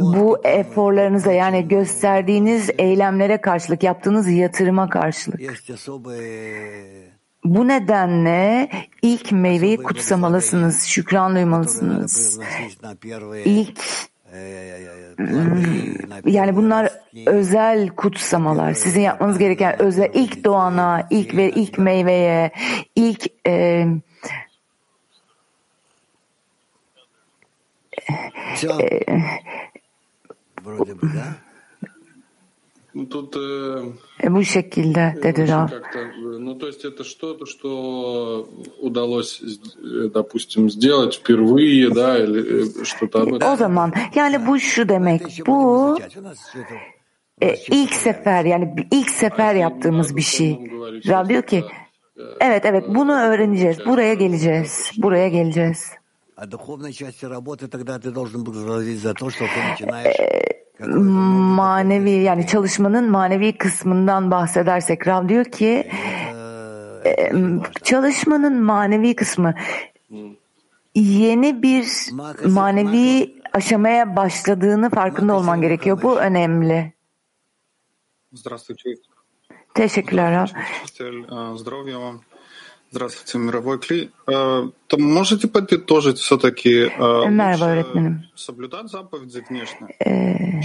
[0.00, 5.40] bu eforlarınıza yani gösterdiğiniz eylemlere karşılık yaptığınız yatırıma karşılık.
[7.44, 8.68] Bu nedenle
[9.02, 12.40] ilk meyveyi kutsamalısınız, şükran duymalısınız.
[13.44, 13.80] İlk
[16.26, 16.92] yani bunlar
[17.26, 18.72] özel kutsamalar.
[18.72, 22.50] Sizin yapmanız gereken özel ilk doğana, ilk ve ilk meyveye,
[22.96, 23.86] ilk e,
[28.80, 29.18] e, e
[34.28, 35.46] bu şekilde dedi
[43.52, 45.22] O zaman yani bu şu demek.
[45.46, 45.98] Bu
[47.42, 50.58] e, ilk sefer yani ilk sefer yaptığımız bir şey.
[51.08, 51.64] Rav diyor ki
[52.40, 53.78] evet evet bunu öğreneceğiz.
[53.86, 54.90] Buraya geleceğiz.
[54.96, 55.84] Buraya geleceğiz.
[60.06, 65.90] Ee, manevi yani çalışmanın manevi kısmından bahsedersek Rav diyor ki
[67.04, 67.32] e,
[67.82, 69.54] çalışmanın manevi kısmı
[70.94, 71.86] yeni bir
[72.48, 76.02] manevi aşamaya başladığını farkında olman gerekiyor.
[76.02, 76.92] Bu önemli.
[79.74, 80.52] Teşekkürler.
[82.91, 84.11] Здравствуйте, мировой Кли.
[84.27, 86.91] Э, То можете подытожить все-таки
[87.29, 88.23] Merhaba öğretmenim.
[88.35, 89.87] соблюдать заповеди внешне,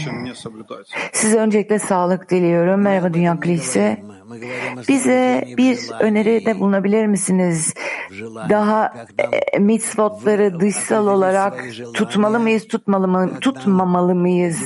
[0.05, 0.87] чем не соблюдать?
[1.13, 2.81] Size öncelikle sağlık diliyorum.
[2.81, 4.03] Merhaba Dünya Kilise.
[4.29, 6.03] Мы говорим о Bize соблюдении в bir желании.
[6.05, 7.75] öneride bulunabilir misiniz?
[8.49, 8.93] daha
[9.55, 14.59] e, mitzvotları dışsal olarak tutmalı mıyız, tutmalı mı, tutmamalı mıyız?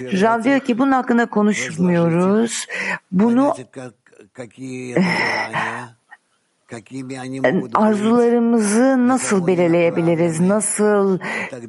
[0.00, 2.66] Rav diyor ki bunun hakkında konuşmuyoruz.
[3.12, 3.54] Bunu
[7.74, 11.18] arzularımızı nasıl belirleyebiliriz, nasıl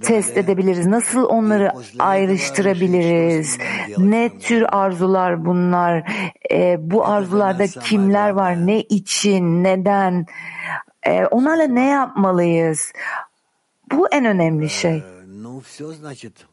[0.01, 3.57] test edebiliriz, nasıl onları ayrıştırabiliriz,
[3.97, 6.11] ne tür arzular bunlar,
[6.51, 10.25] e, bu arzularda kimler var, ne için, neden,
[11.03, 12.91] e, onlarla ne yapmalıyız?
[13.91, 15.03] Bu en önemli şey.
[15.43, 16.45] Ну, все, значит.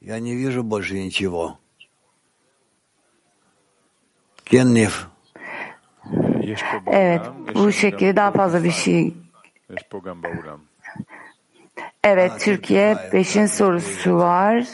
[0.00, 1.58] Я не вижу больше ничего.
[4.44, 5.08] Кенниф.
[6.87, 7.21] Evet,
[7.55, 9.13] bu şekilde daha fazla bir şey.
[12.03, 14.65] Evet, Türkiye 5'in sorusu var.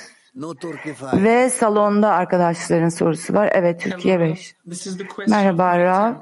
[1.13, 3.49] Ve salonda arkadaşların sorusu var.
[3.53, 4.55] Evet, Türkiye 5.
[5.27, 6.13] Merhaba Rav.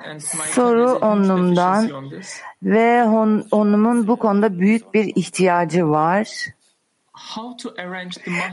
[0.51, 1.89] Soru onlumdan
[2.63, 6.47] ve on, onumun bu konuda büyük bir ihtiyacı var.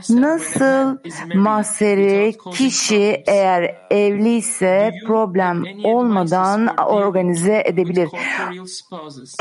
[0.09, 0.97] Nasıl
[1.35, 8.09] mahseri kişi eğer evliyse problem olmadan organize edebilir?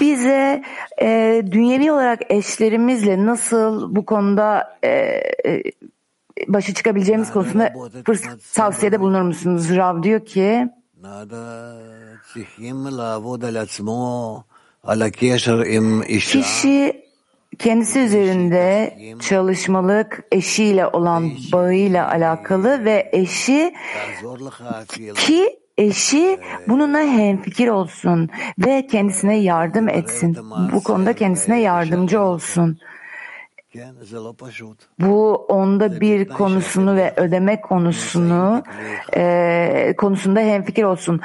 [0.01, 0.63] Bize
[1.03, 5.63] e, dünyevi olarak eşlerimizle nasıl bu konuda e, e,
[6.49, 7.73] başa çıkabileceğimiz konusunda
[8.07, 9.77] fırsat tavsiyede bulunur musunuz?
[9.77, 10.69] Rav diyor ki
[16.43, 17.10] kişi
[17.61, 23.75] kendisi üzerinde çalışmalık eşiyle olan bağıyla alakalı ve eşi
[25.15, 30.37] ki eşi bununla hemfikir olsun ve kendisine yardım etsin.
[30.73, 32.79] Bu konuda kendisine yardımcı olsun.
[34.99, 38.63] Bu onda bir konusunu ve ödeme konusunu
[39.17, 41.21] e, konusunda hemfikir olsun.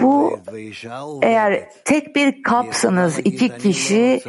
[0.00, 0.38] Bu
[1.22, 4.20] eğer tek bir kapsanız iki kişi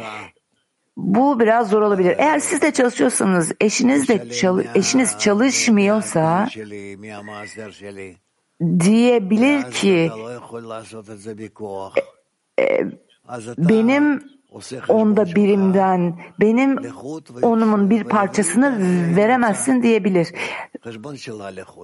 [0.96, 2.14] bu biraz zor olabilir.
[2.18, 6.48] Eğer siz de çalışıyorsanız, eşiniz de çalı, eşiniz çalışmıyorsa
[8.60, 10.10] diyebilir ki
[12.58, 12.84] e,
[13.58, 14.22] benim
[14.88, 16.78] onda birimden, benim
[17.42, 18.78] onumun bir parçasını
[19.16, 20.28] veremezsin diyebilir.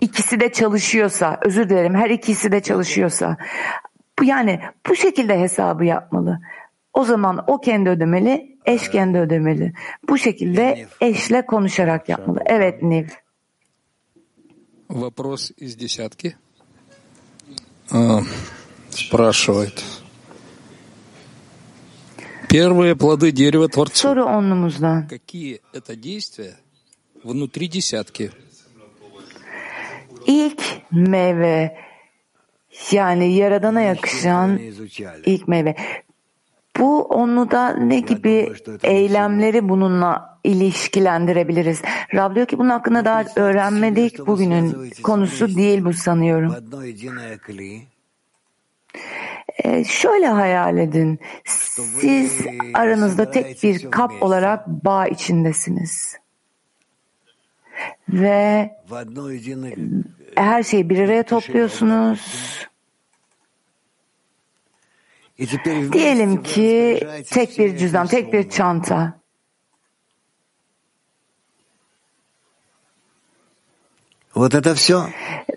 [0.01, 3.37] İkisi de çalışıyorsa, özür dilerim, her ikisi de çalışıyorsa,
[4.23, 6.41] yani bu şekilde hesabı yapmalı.
[6.94, 9.74] O zaman o kendi ödemeli, eş kendi ödemeli.
[10.10, 12.40] Bu şekilde eşle konuşarak yapmalı.
[12.46, 13.08] Evet Niv.
[14.90, 16.36] Вопрос из десятки.
[17.92, 18.22] А,
[18.90, 19.84] спрашивает.
[22.50, 23.96] Первые плоды дерева Творца.
[23.96, 25.08] Soru onlumuzdan.
[25.08, 26.56] Какие это действия
[27.24, 28.32] внутри десятки?
[30.28, 31.78] İlk meyve
[32.92, 34.58] yani Yaradan'a yakışan
[35.26, 35.76] ilk meyve.
[36.81, 41.83] Bu onu da ne gibi eylemleri bununla ilişkilendirebiliriz?
[42.15, 44.27] Rab diyor ki bunun hakkında daha öğrenmedik.
[44.27, 46.55] Bugünün konusu değil bu sanıyorum.
[49.65, 51.19] Ee, şöyle hayal edin.
[51.45, 52.41] Siz
[52.75, 56.17] aranızda tek bir kap olarak bağ içindesiniz.
[58.09, 58.71] Ve
[60.35, 62.21] her şeyi bir araya topluyorsunuz.
[65.93, 67.01] Diyelim ki
[67.31, 69.21] tek bir cüzdan, tek bir çanta.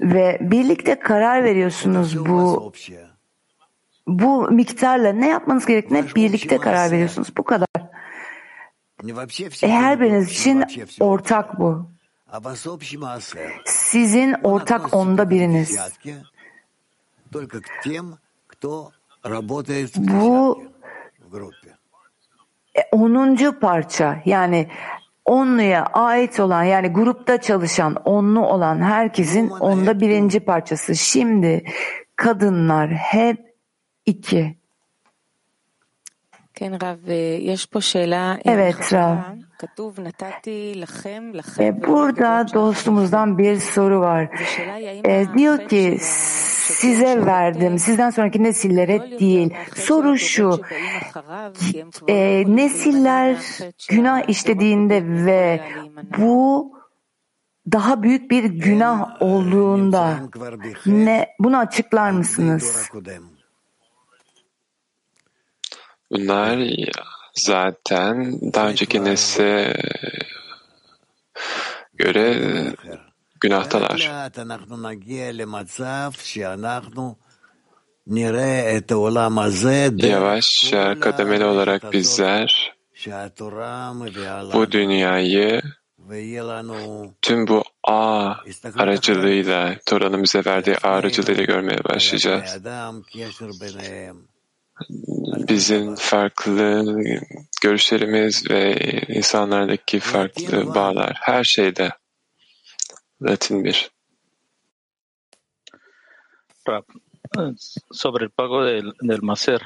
[0.01, 2.73] Ve birlikte karar veriyorsunuz bu
[4.07, 7.37] bu miktarla ne yapmanız gerektiğine birlikte karar veriyorsunuz.
[7.37, 7.67] Bu kadar.
[9.63, 10.63] E, her biriniz için
[10.99, 11.89] ortak bu.
[13.65, 15.77] Sizin ortak onda biriniz.
[19.97, 20.63] Bu
[22.91, 24.67] onuncu parça yani
[25.25, 30.95] onluya ait olan yani grupta çalışan onlu olan herkesin onda birinci parçası.
[30.95, 31.65] Şimdi
[32.15, 33.55] kadınlar hep
[34.05, 34.57] iki.
[38.45, 39.17] Evet Rav.
[41.59, 44.29] E, burada dostumuzdan bir soru var.
[45.05, 45.97] E, diyor ki
[46.63, 49.53] size verdim, sizden sonraki nesillere değil.
[49.75, 50.61] Soru şu,
[52.07, 53.37] e, nesiller
[53.89, 55.61] günah işlediğinde ve
[56.17, 56.73] bu
[57.71, 60.19] daha büyük bir günah olduğunda
[60.85, 62.89] ne bunu açıklar mısınız?
[66.11, 66.59] Bunlar
[67.33, 69.73] zaten daha önceki nesle
[71.93, 72.39] göre
[73.43, 74.11] günahtalar.
[80.07, 82.73] Yavaşça kademeli olarak bizler
[84.53, 85.61] bu dünyayı
[87.21, 88.33] tüm bu ağ
[88.77, 92.59] aracılığıyla, Tora'nın bize verdiği ağ aracılığıyla görmeye başlayacağız.
[95.49, 96.85] Bizim farklı
[97.61, 98.75] görüşlerimiz ve
[99.07, 101.89] insanlardaki farklı bağlar, her şeyde
[103.23, 103.91] Latin bir.
[107.91, 109.61] sobre el pago del, del macer.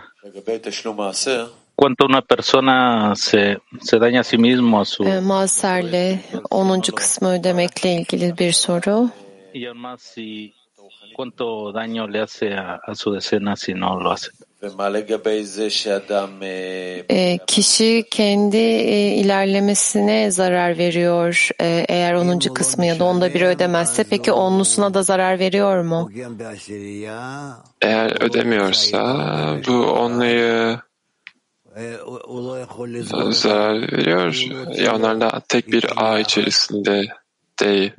[1.75, 5.03] Cuando una persona se, se daña a sí mismo, a su...
[5.03, 6.95] E, Maserle 10.
[6.95, 9.11] kısmı ödemekle ilgili bir soru.
[9.53, 10.53] Y además si
[11.15, 14.31] cuánto daño le hace a, a su decena si no lo hace.
[17.09, 22.39] E, kişi kendi e, ilerlemesine zarar veriyor e, eğer 10.
[22.39, 26.09] kısmı ya da onda bir ödemezse peki onlusuna da zarar veriyor mu?
[27.81, 29.01] Eğer ödemiyorsa
[29.67, 30.79] bu onlayı
[33.31, 34.45] zarar veriyor.
[34.77, 37.07] Ya onlar da tek bir ağ içerisinde
[37.59, 37.91] değil.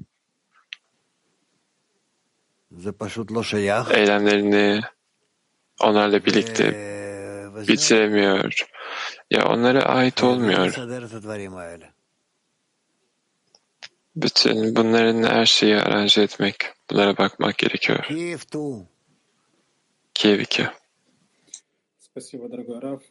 [3.95, 4.81] Eylemlerini
[5.80, 6.94] onlarla birlikte
[7.68, 8.68] bitiremiyor.
[9.32, 10.76] Ya onlara ait olmuyor.
[14.16, 16.56] Bütün bunların her şeyi aranje etmek,
[16.90, 18.08] bunlara bakmak gerekiyor.
[20.14, 20.68] Kiev 2.
[22.00, 23.02] Спасибо, дорогой Раф.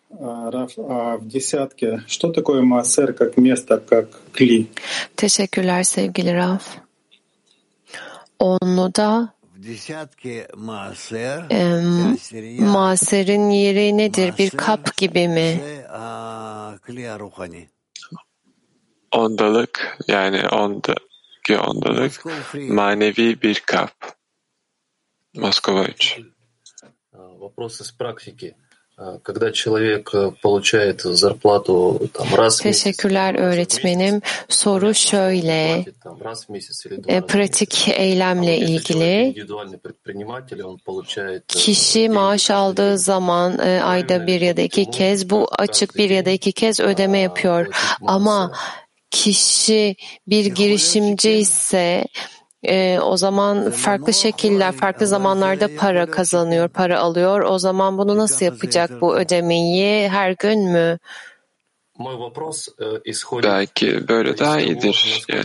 [0.55, 4.69] Раф, а в десятке что такое массер как место, как кли?
[5.17, 6.63] Teşekkürler sevgili Raf.
[8.39, 9.29] Onluda
[11.51, 14.35] e, maserin yeri nedir?
[14.39, 15.61] Bir kap gibi mi?
[19.13, 22.25] Ondalık yani ondaki ondalık
[22.55, 24.23] manevi bir kap.
[25.35, 26.21] Moskova 3.
[27.13, 28.55] Вопрос из практики.
[29.25, 34.23] Когда человек получает зарплату там, раз в месяц, Teşekkürler öğretmenim.
[34.49, 35.85] Soru şöyle.
[36.05, 40.79] там, раз в месяц или два E, раза в pratik eylemle ilgili индивидуальный предприниматель, он
[40.79, 45.97] получает э, kişi maaş aldığı zaman e, ayda bir ya da iki kez bu açık
[45.97, 47.67] bir ya da iki kez ödeme yapıyor.
[48.07, 48.53] Ama
[49.11, 49.97] kişi
[50.27, 52.05] bir girişimci ise
[52.64, 57.42] e, o zaman farklı şekiller, farklı zamanlarda para kazanıyor, para alıyor.
[57.42, 60.10] O zaman bunu nasıl yapacak bu ödemeyi?
[60.10, 60.98] Her gün mü?
[63.44, 65.26] Belki böyle daha iyidir.
[65.30, 65.44] Yani.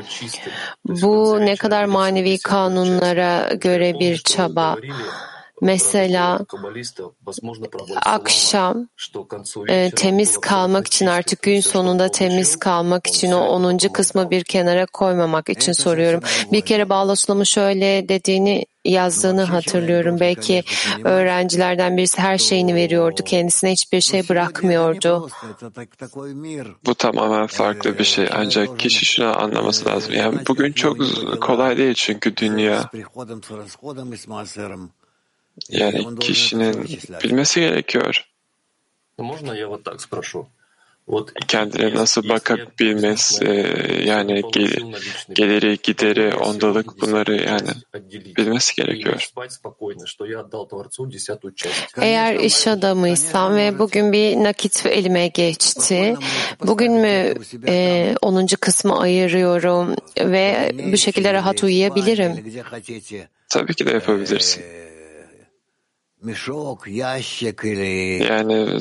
[0.84, 4.76] Bu ne kadar manevi kanunlara göre bir çaba.
[5.61, 6.39] Mesela
[8.05, 8.87] akşam
[9.67, 13.77] e, temiz kalmak için artık gün sonunda temiz kalmak için o 10.
[13.77, 16.21] kısmı bir kenara koymamak için soruyorum.
[16.51, 20.19] Bir kere Bağlaslam'ın şöyle dediğini yazdığını hatırlıyorum.
[20.19, 20.63] Belki
[21.03, 23.21] öğrencilerden birisi her şeyini veriyordu.
[23.25, 25.29] Kendisine hiçbir şey bırakmıyordu.
[26.85, 28.29] bu tamamen farklı bir şey.
[28.31, 30.13] Ancak kişi şunu anlaması lazım.
[30.13, 30.97] Yani bugün çok
[31.41, 32.89] kolay değil çünkü dünya
[35.69, 36.87] yani kişinin
[37.23, 38.25] bilmesi gerekiyor.
[41.47, 44.41] Kendine nasıl bakabilmesi, e, yani
[45.33, 47.69] geliri, gideri, ondalık bunları yani
[48.37, 49.31] bilmesi gerekiyor.
[52.01, 56.15] Eğer iş adamıysam ve bugün bir nakit elime geçti,
[56.67, 57.33] bugün mü
[57.67, 58.47] e, 10.
[58.47, 62.45] kısmı ayırıyorum ve bu şekilde rahat uyuyabilirim?
[63.49, 64.63] Tabii ki de yapabilirsin.
[68.29, 68.79] Yani e,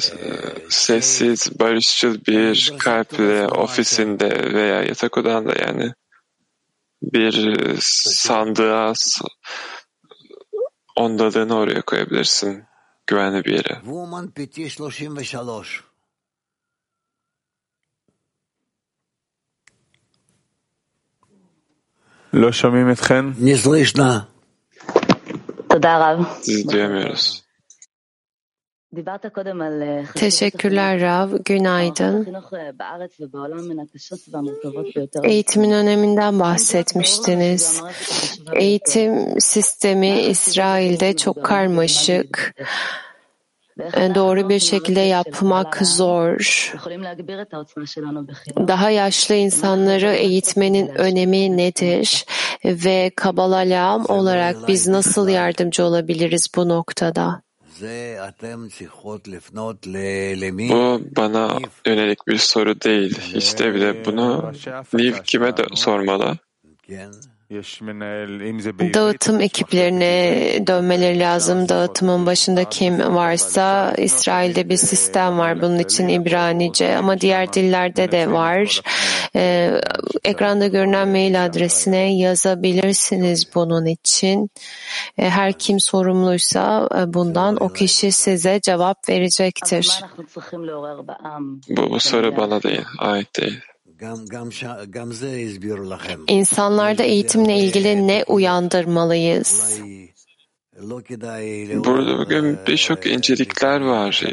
[0.69, 5.93] sessiz, barışçıl bir kalple ofisinde veya yatak odanda yani
[7.03, 9.25] bir sandığa s-
[10.97, 12.65] ondalığını oraya koyabilirsin
[13.07, 13.75] güvenli bir yere.
[13.75, 14.59] Woman PT
[23.49, 24.38] 33.
[25.79, 25.99] Toda
[30.15, 31.31] Teşekkürler Rav.
[31.45, 32.27] Günaydın.
[35.25, 37.83] Eğitimin öneminden bahsetmiştiniz.
[38.53, 42.55] Eğitim sistemi İsrail'de çok karmaşık.
[43.79, 46.73] Ee, doğru bir şekilde yapmak zor.
[48.57, 52.25] Daha yaşlı insanları eğitmenin önemi nedir?
[52.65, 57.43] Ve Kabalalam olarak biz nasıl yardımcı olabiliriz bu noktada?
[60.71, 63.19] Bu bana yönelik bir soru değil.
[63.35, 64.53] İşte bile bunu
[64.95, 66.39] Liv kime de sormalı.
[68.95, 71.69] Dağıtım ekiplerine dönmeleri lazım.
[71.69, 78.33] Dağıtımın başında kim varsa İsrail'de bir sistem var bunun için İbranice ama diğer dillerde de
[78.33, 78.83] var.
[79.37, 79.81] Ee,
[80.25, 84.51] ekranda görünen mail adresine yazabilirsiniz bunun için.
[85.19, 90.01] Ee, her kim sorumluysa e, bundan o kişi size cevap verecektir.
[91.69, 93.61] Bu, bu soru bana değil, ait değil.
[96.29, 99.81] İnsanlarda eğitimle ilgili ne uyandırmalıyız?
[101.85, 104.25] Burada bugün birçok incelikler var.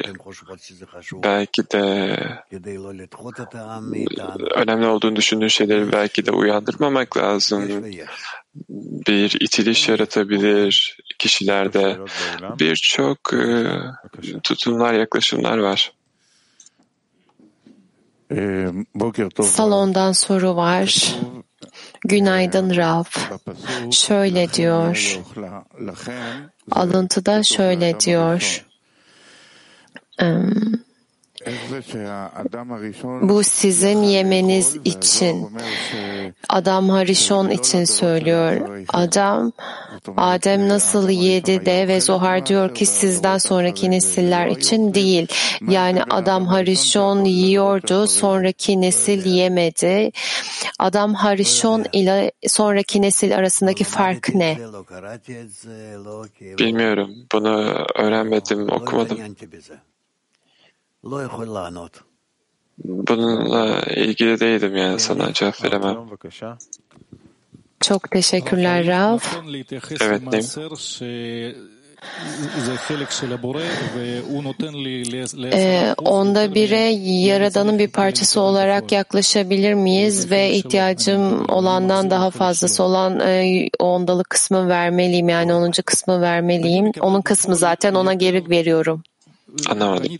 [1.23, 2.17] Belki de
[4.55, 7.85] önemli olduğunu düşündüğün şeyleri belki de uyandırmamak lazım.
[9.07, 11.97] Bir itiliş yaratabilir kişilerde.
[12.59, 13.67] Birçok e,
[14.43, 15.94] tutumlar, yaklaşımlar var.
[19.43, 21.15] Salondan soru var.
[22.05, 23.03] Günaydın Rav.
[23.91, 25.19] Şöyle diyor.
[26.71, 28.65] Alıntıda şöyle diyor.
[33.21, 35.49] Bu sizin yemeniz için.
[36.49, 38.85] Adam Harishon için söylüyor.
[38.87, 39.51] Adam,
[40.17, 45.27] Adem nasıl yedi de ve Zohar diyor ki sizden sonraki nesiller için değil.
[45.69, 50.11] Yani Adam Harishon yiyordu, sonraki nesil yemedi.
[50.79, 54.57] Adam Harishon ile sonraki nesil arasındaki fark ne?
[56.59, 57.15] Bilmiyorum.
[57.33, 59.17] Bunu öğrenmedim, okumadım.
[62.77, 65.95] Bununla ilgili değilim yani sana cevap veremem.
[67.79, 69.17] Çok teşekkürler Rav.
[70.01, 70.41] Evet Nim.
[75.53, 76.79] Ee, onda bire
[77.27, 84.67] Yaradan'ın bir parçası olarak yaklaşabilir miyiz ve ihtiyacım olandan daha fazlası olan e, ondalık kısmı
[84.67, 86.91] vermeliyim yani onuncu kısmı vermeliyim.
[87.01, 89.03] Onun kısmı zaten ona geri veriyorum.
[89.69, 90.17] Anlamadım.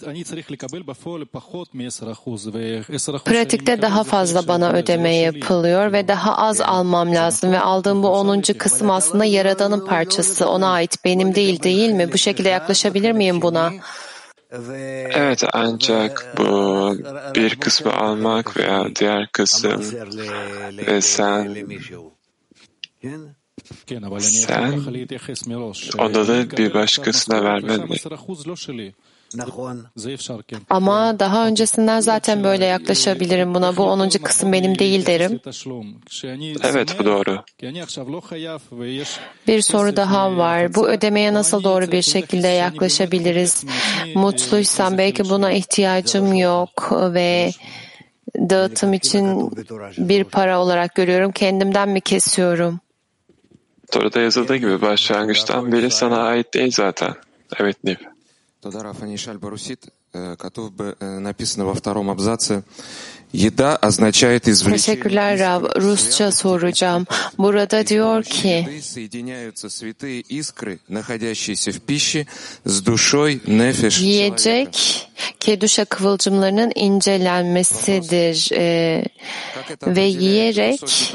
[3.26, 8.58] Pratikte daha fazla bana ödeme yapılıyor ve daha az almam lazım ve aldığım bu onuncu
[8.58, 10.50] kısım aslında Yaradan'ın parçası.
[10.50, 12.14] Ona ait benim değil değil mi?
[12.14, 13.72] Bu şekilde yaklaşabilir miyim buna?
[15.16, 16.98] Evet ancak bu
[17.36, 19.84] bir kısmı almak veya diğer kısım
[20.88, 21.56] ve sen
[24.22, 24.82] sen
[25.98, 27.90] ondalığı bir başkasına vermen
[30.70, 33.78] Ama daha öncesinden zaten böyle yaklaşabilirim buna.
[33.78, 35.40] Bu onuncu kısım benim değil derim.
[36.64, 37.44] Evet bu doğru.
[39.48, 40.76] Bir soru daha var.
[40.76, 43.64] Bu ödemeye nasıl doğru bir şekilde yaklaşabiliriz?
[44.16, 47.52] Mutluysam belki buna ihtiyacım yok ve
[48.38, 49.52] dağıtım için
[49.98, 51.32] bir para olarak görüyorum.
[51.32, 52.80] Kendimden mi kesiyorum?
[53.94, 57.14] Soruda yazıldığı gibi başlangıçtan beri sana ait değil zaten.
[57.60, 58.15] Evet Niv.
[58.66, 62.64] Тогда Рафанишаль Барусит, Катув, написано во втором абзаце,
[63.32, 64.78] Еда означает извлечение.
[64.78, 65.64] Teşekkürler Rab.
[65.82, 67.06] Rusça soracağım.
[67.38, 68.68] Burada diyor ki
[74.02, 75.10] yiyecek
[75.40, 79.06] keduşa kıvılcımlarının incelenmesidir ee,
[79.88, 81.14] ve yiyerek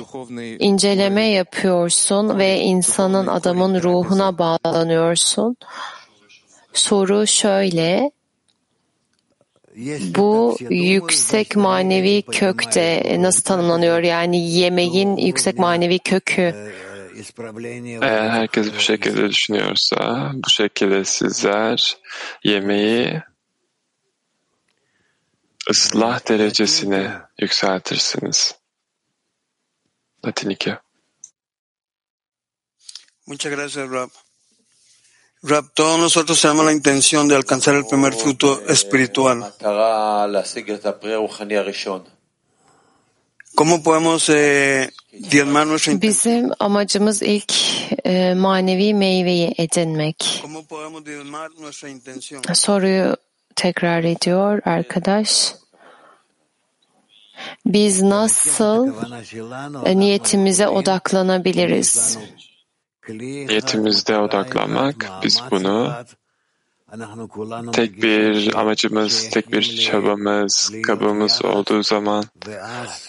[0.59, 5.57] inceleme yapıyorsun ve insanın adamın ruhuna bağlanıyorsun.
[6.73, 8.11] Soru şöyle,
[10.17, 13.99] bu yüksek manevi kökte nasıl tanımlanıyor?
[14.03, 16.73] Yani yemeğin yüksek manevi kökü.
[18.03, 21.97] Eğer herkes bu şekilde düşünüyorsa, bu şekilde sizler
[22.45, 23.23] yemeği
[25.71, 28.55] ıslah derecesine yükseltirsiniz.
[30.27, 30.77] Latin 2.
[33.27, 34.11] Muchas gracias, Rab.
[35.43, 39.53] Rab, todos nosotros tenemos la intención de alcanzar el primer fruto espiritual.
[43.55, 46.35] ¿Cómo podemos eh, diezmar nuestra intención?
[46.35, 47.53] Bizim amacımız ilk
[48.05, 50.17] e, manevi meyveyi edinmek.
[50.43, 52.43] ¿Cómo podemos diezmar nuestra intención?
[52.55, 53.17] Soruyu
[53.57, 55.55] tekrar ediyor arkadaş.
[57.67, 58.89] Biz nasıl
[59.85, 62.19] e, niyetimize odaklanabiliriz?
[63.09, 65.93] Niyetimizde odaklanmak, biz bunu
[67.73, 72.25] tek bir amacımız, tek bir çabamız, kabımız olduğu zaman,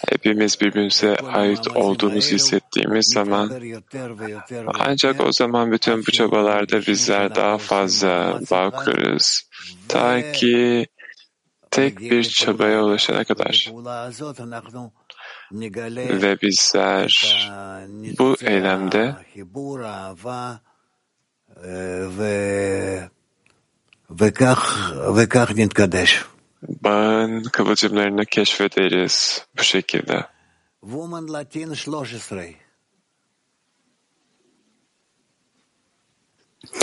[0.08, 3.50] hepimiz birbirimize ait olduğumuzu hissettiğimiz zaman,
[4.78, 9.42] ancak o zaman bütün bu çabalarda bizler daha fazla bağ kurarız.
[9.88, 10.86] Ta ki
[11.70, 13.72] tek bir çabaya ulaşana kadar.
[15.52, 17.36] Ve bizler
[18.18, 19.16] bu eylemde
[26.60, 30.26] bağın kıvılcımlarını keşfederiz bu şekilde.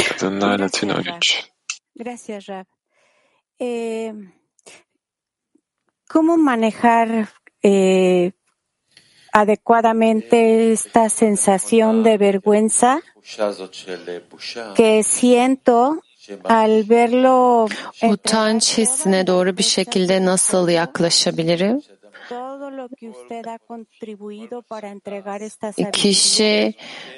[0.07, 1.49] Kadınlar Latin 13.
[1.95, 2.65] Gracias, Rab.
[3.59, 4.13] Eh,
[6.07, 7.27] ¿Cómo manejar
[7.61, 8.31] eh,
[9.33, 13.01] adecuadamente esta sensación de vergüenza
[14.75, 16.01] que siento
[16.43, 17.67] al verlo
[18.03, 21.81] Utanç hissine doğru bir şekilde nasıl yaklaşabilirim?
[25.91, 26.73] Kişi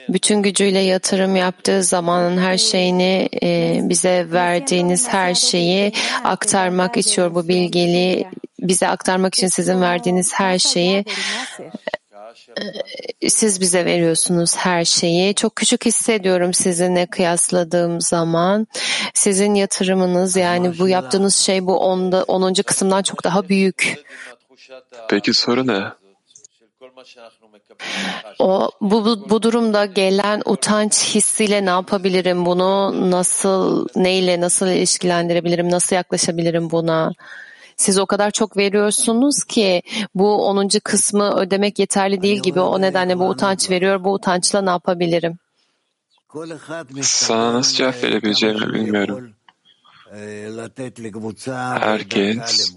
[0.09, 5.93] bütün gücüyle yatırım yaptığı zamanın her şeyini e, bize verdiğiniz her şeyi
[6.23, 8.25] aktarmak istiyor bu bilgili
[8.59, 11.05] bize aktarmak için sizin verdiğiniz her şeyi
[13.29, 15.35] siz bize veriyorsunuz her şeyi.
[15.35, 18.67] Çok küçük hissediyorum sizinle kıyasladığım zaman.
[19.13, 22.53] Sizin yatırımınız yani bu yaptığınız şey bu onda, 10.
[22.53, 23.95] kısımdan çok daha büyük.
[25.09, 25.83] Peki soru ne?
[28.39, 32.45] O bu, bu, bu durumda gelen utanç hissiyle ne yapabilirim?
[32.45, 35.71] Bunu nasıl, neyle nasıl ilişkilendirebilirim?
[35.71, 37.11] Nasıl yaklaşabilirim buna?
[37.81, 39.81] Siz o kadar çok veriyorsunuz ki
[40.15, 40.69] bu 10.
[40.83, 42.59] kısmı ödemek yeterli değil gibi.
[42.59, 44.03] O nedenle bu utanç veriyor.
[44.03, 45.37] Bu utançla ne yapabilirim?
[47.01, 49.33] Sana nasıl cevap verebileceğimi bilmiyorum.
[51.79, 52.73] Herkes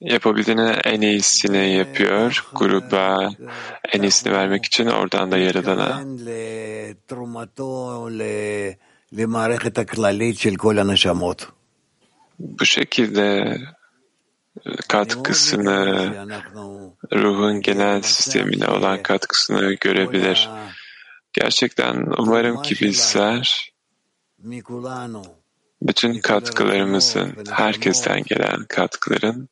[0.00, 2.46] yapabildiğinin en iyisini yapıyor.
[2.54, 3.30] Gruba
[3.92, 6.02] en iyisini vermek için oradan da Yaradan'a.
[12.38, 13.58] Bu şekilde
[14.88, 16.12] katkısını,
[17.12, 20.50] ruhun genel sistemine olan katkısını görebilir.
[21.32, 23.72] Gerçekten umarım ki bizler
[25.82, 29.48] bütün katkılarımızın, herkesten gelen katkıların,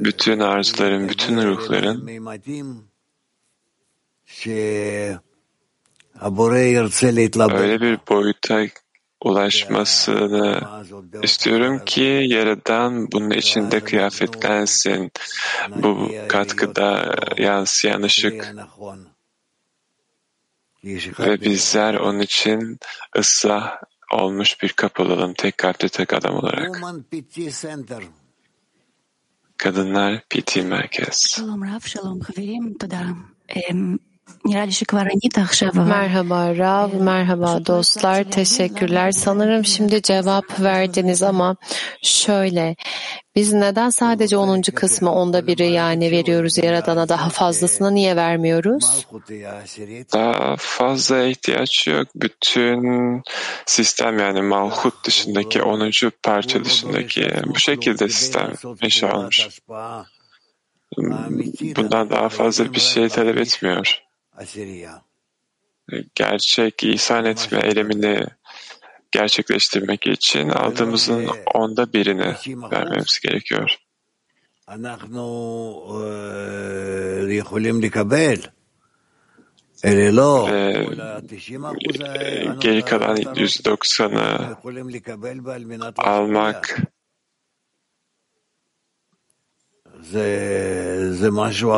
[0.00, 2.08] bütün arzuların, bütün ruhların
[7.60, 8.66] öyle bir boyuta
[9.24, 10.60] ulaşmasını
[11.22, 15.12] istiyorum ki Yaradan bunun içinde kıyafetlensin.
[15.76, 18.54] Bu katkıda yansıyan ışık
[21.18, 22.78] ve bizler onun için
[23.18, 23.76] ıslah
[24.12, 26.80] olmuş bir kapı olalım tek kalpli tek adam olarak.
[29.56, 31.42] Kadınlar PT Merkez.
[35.88, 39.10] Merhaba Rav, merhaba dostlar, teşekkürler.
[39.10, 41.56] Sanırım şimdi cevap verdiniz ama
[42.02, 42.76] şöyle,
[43.36, 44.62] biz neden sadece 10.
[44.62, 49.06] kısmı onda biri yani veriyoruz Yaradan'a daha fazlasını niye vermiyoruz?
[50.12, 52.08] Daha fazla ihtiyaç yok.
[52.14, 53.22] Bütün
[53.66, 55.90] sistem yani malhut dışındaki 10.
[56.22, 58.52] parça dışındaki bu şekilde sistem
[58.82, 59.48] inşa olmuş.
[61.76, 64.07] Bundan daha fazla bir şey talep etmiyor
[66.14, 68.26] gerçek ihsan etme eylemini
[69.10, 72.34] gerçekleştirmek için aldığımızın onda birini
[72.72, 73.76] vermemiz gerekiyor.
[80.52, 80.86] Ve
[82.60, 84.56] geri kalan %90'ı
[85.96, 86.78] almak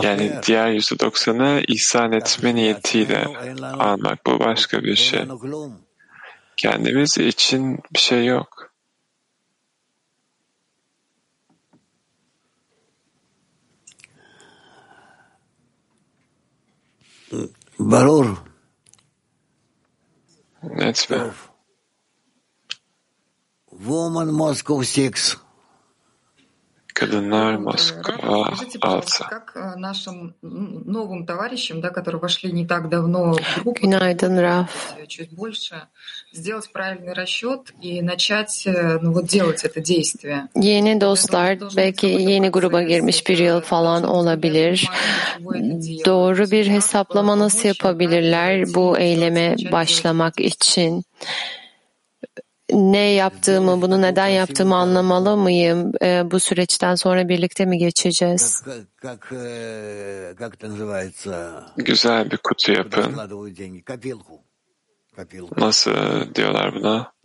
[0.02, 3.24] yani diğer yüzde doksanı ihsan etme niyetiyle
[3.62, 5.26] almak bu başka bir şey.
[6.56, 8.72] Kendimiz için bir şey yok.
[17.78, 18.36] Barur.
[20.62, 21.18] Net mi?
[23.70, 25.49] Woman Moscow 6.
[27.00, 28.48] Kadınlar Moskova
[28.82, 29.24] 6.
[33.80, 34.94] Günaydın Raf.
[40.56, 44.88] Yeni dostlar belki yeni gruba girmiş bir yıl falan olabilir.
[46.06, 51.04] Doğru bir hesaplama nasıl yapabilirler bu eyleme başlamak için?
[52.71, 55.91] ne yaptığımı, bunu neden yaptığımı anlamalı mıyım?
[56.01, 58.63] E, bu süreçten sonra birlikte mi geçeceğiz?
[61.77, 63.15] Güzel bir kutu yapın.
[65.57, 67.15] Nasıl diyorlar buna?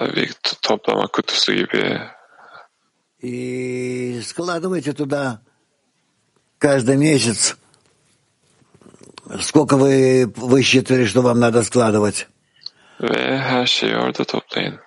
[0.00, 0.32] Bir
[0.62, 2.00] toplama kutusu gibi.
[3.22, 5.40] И складывайте туда
[6.60, 7.56] каждый месяц
[9.40, 12.26] сколько вы высчитали, что вам надо складывать.
[13.00, 14.78] Ve her şeyi orada toplayın.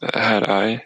[0.00, 0.80] Her ay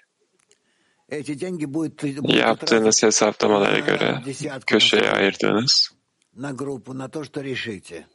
[2.23, 4.23] yaptığınız hesaplamalara göre
[4.67, 5.97] köşeye ayırdığınız
[6.37, 8.07] на группу, на то, что решите.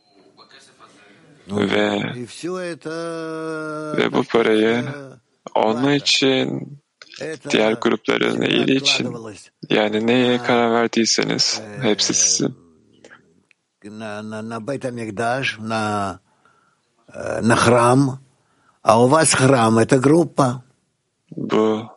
[1.48, 2.96] ve И все это
[3.98, 4.84] ve bu parayı
[5.56, 6.80] onun için
[7.50, 9.16] diğer grupların iyiliği için
[9.70, 12.65] yani neye karar verdiyseniz hepsi sizin.
[13.89, 16.21] На, на, на Бейт Амигдаш, на,
[17.13, 18.21] э, на храм,
[18.83, 20.63] а у вас храм— это группа.
[21.31, 21.96] Все.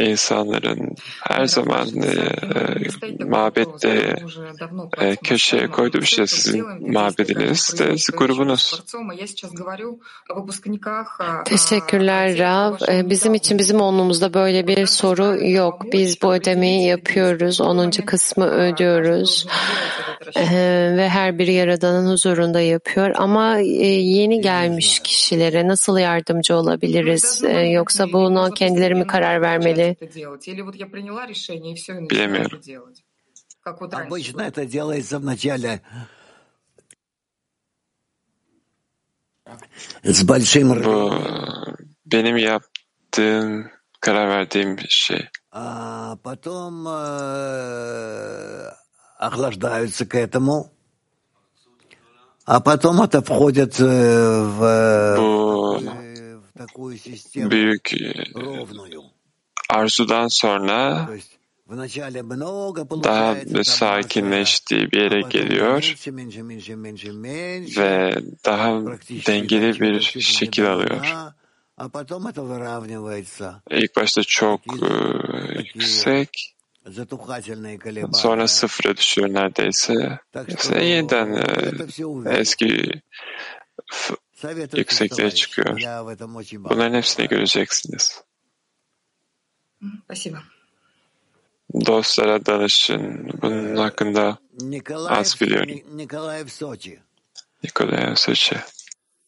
[0.00, 0.94] İnsanların
[1.28, 4.16] her zaman e, e, mabette
[5.00, 8.82] e, köşeye koyduğu bir şey sizin mabediniz de grubunuz.
[11.44, 12.74] Teşekkürler Rav.
[12.88, 15.82] E, Bizim için bizim onluğumuzda böyle bir soru yok.
[15.92, 17.60] Biz bu ödemeyi yapıyoruz.
[17.60, 17.90] 10.
[17.90, 19.46] kısmı ödüyoruz.
[20.36, 20.42] E,
[20.96, 23.10] Ve her biri Yaradan'ın huzurunda yapıyor.
[23.16, 27.42] Ama e, yeni gelmiş kişilere nasıl yardımcı olabiliriz?
[27.44, 29.96] E, Yoksa buna kendileri mi karar vermeli?
[32.10, 32.62] Bilemiyorum.
[33.64, 35.80] Обычно это делается в начале
[40.02, 41.14] с большим Bu
[42.06, 45.28] benim yaptığım, karar verdiğim bir şey.
[45.58, 48.70] а потом э,
[49.18, 50.70] охлаждаются к этому,
[52.44, 56.05] а потом это входит э, в, Bu
[57.50, 58.14] büyük e,
[59.70, 61.08] arzudan sonra
[63.04, 65.94] daha sakinleştiği bir yere geliyor
[67.76, 68.14] ve
[68.44, 68.80] daha
[69.26, 71.06] dengeli bir şekil alıyor.
[73.70, 74.88] İlk başta çok e,
[75.58, 76.54] yüksek,
[78.12, 80.18] sonra sıfıra düşüyor neredeyse.
[80.48, 81.32] İşte yeniden
[82.26, 82.90] e, eski
[84.72, 85.80] yüksek de çıkıyor.
[86.70, 88.22] Bunların hepsini göreceksiniz.
[90.04, 90.38] Спасибо.
[91.86, 93.30] Dostlara danışın.
[93.42, 94.38] Bunun hakkında
[95.08, 95.70] az biliyorum.
[95.96, 96.98] Николаев, Сочи.
[97.62, 98.56] Николаев, Сочи.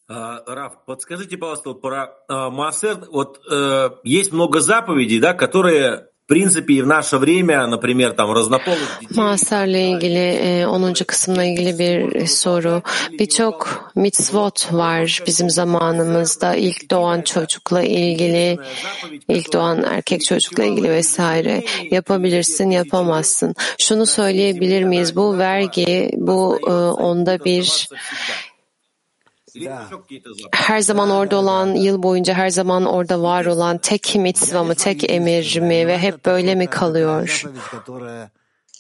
[0.09, 3.05] А, Раф, подскажите, пожалуйста, про а, Массер.
[3.11, 9.00] Вот э, есть много заповедей, да, которые принципе, и в наше время, например, там, разнополых
[9.02, 9.16] детей.
[9.16, 10.94] Maserle ilgili e, 10.
[11.08, 12.82] kısımla ilgili bir soru.
[13.20, 16.56] Birçok mitzvot var bizim zamanımızda.
[16.56, 18.58] İlk doğan çocukla ilgili,
[19.28, 21.64] ilk doğan erkek çocukla ilgili vesaire.
[21.92, 23.56] Yapabilirsin, yapamazsın.
[23.80, 25.16] Şunu söyleyebilir miyiz?
[25.16, 27.88] Bu vergi, bu e, onda bir
[30.53, 35.11] her zaman orada olan, yıl boyunca her zaman orada var olan tek mitva mı, tek
[35.11, 37.43] emir mi ve hep böyle mi kalıyor?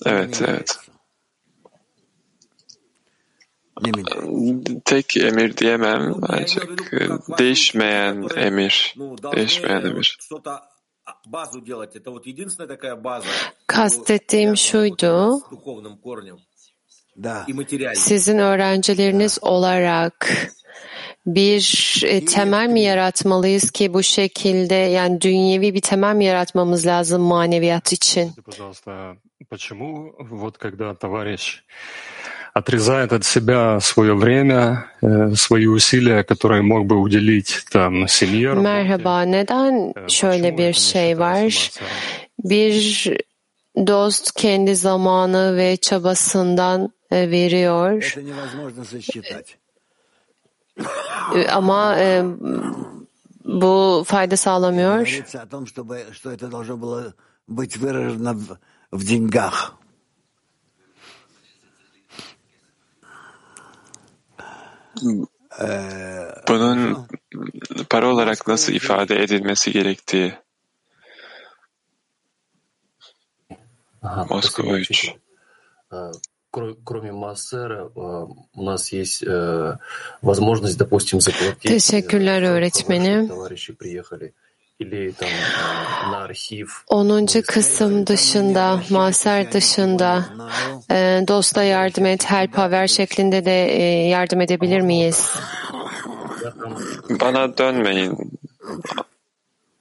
[0.06, 0.78] Evet, evet.
[4.84, 6.92] Tek emir diyemem ancak
[7.38, 8.94] değişmeyen emir,
[9.36, 10.18] değişmeyen emir.
[13.66, 15.40] Kastettiğim şuydu,
[17.95, 20.29] sizin öğrencileriniz olarak
[21.25, 27.21] bir e, temel mi yaratmalıyız ki bu şekilde yani dünyevi bir temel mi yaratmamız lazım
[27.21, 28.33] maneviyat için?
[28.45, 29.15] Пожалуйста,
[29.49, 31.63] почему вот когда товарищ
[32.53, 38.61] отрезает от себя свое время, э, свои усилия, которые мог бы уделить там семье, работе,
[38.61, 41.71] Merhaba, neden şöyle bir şey var?
[42.39, 43.07] Bir
[43.87, 48.02] dost kendi zamanı ve çabasından e, e, veriyor.
[51.34, 52.24] Ee, ama e,
[53.44, 55.06] bu fayda sağlamıyor.
[66.48, 67.06] Bunun
[67.90, 70.34] para olarak nasıl ifade edilmesi gerektiği.
[74.30, 75.12] Moskova 3
[76.47, 76.51] учитель.
[76.51, 79.77] А, кро- Кроме Массера, а, у нас есть э,
[80.21, 81.65] возможность, допустим, заплатить.
[81.65, 83.21] э, Teşekkürler что- что öğretmenim.
[83.21, 84.33] ваши товарищи приехали.
[86.87, 90.25] Onuncu kısım dışında, maser dışında
[90.91, 95.35] e, dosta yardım et, helpaver şeklinde de e, yardım edebilir miyiz?
[97.21, 98.31] Bana dönmeyin.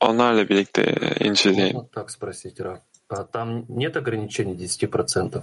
[0.00, 0.82] Onlarla birlikte
[1.20, 1.78] inceleyin.
[1.94, 2.78] Так спросить, Раф.
[3.08, 5.42] А там нет ограничений 10%?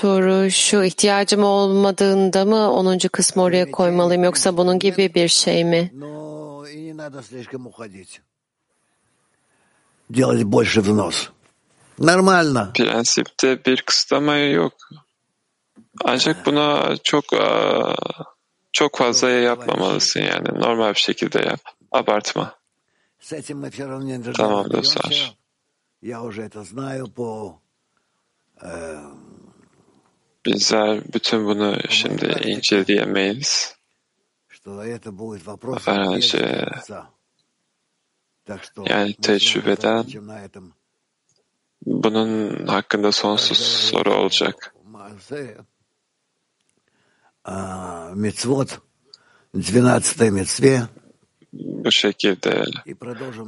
[0.00, 2.98] Soru şu, ihtiyacım olmadığında mı 10.
[2.98, 5.92] kısmı oraya koymalıyım yoksa bunun gibi bir şey mi?
[10.10, 11.28] Делать больше взнос.
[11.98, 12.72] Нормально.
[12.74, 14.72] Prensipte bir kısıtlama yok.
[16.04, 17.24] Ancak buna çok
[18.72, 20.48] çok fazla yapmamalısın yani.
[20.48, 21.60] Normal bir şekilde yap.
[21.92, 22.54] Abartma.
[24.36, 25.36] Tamam dostlar.
[30.45, 33.75] Bizler bütün bunu şimdi inceleyemeyiz.
[35.87, 36.65] Bence
[38.89, 40.05] yani tecrübeden
[41.85, 44.75] bunun hakkında sonsuz soru olacak.
[51.53, 52.63] Bu şekilde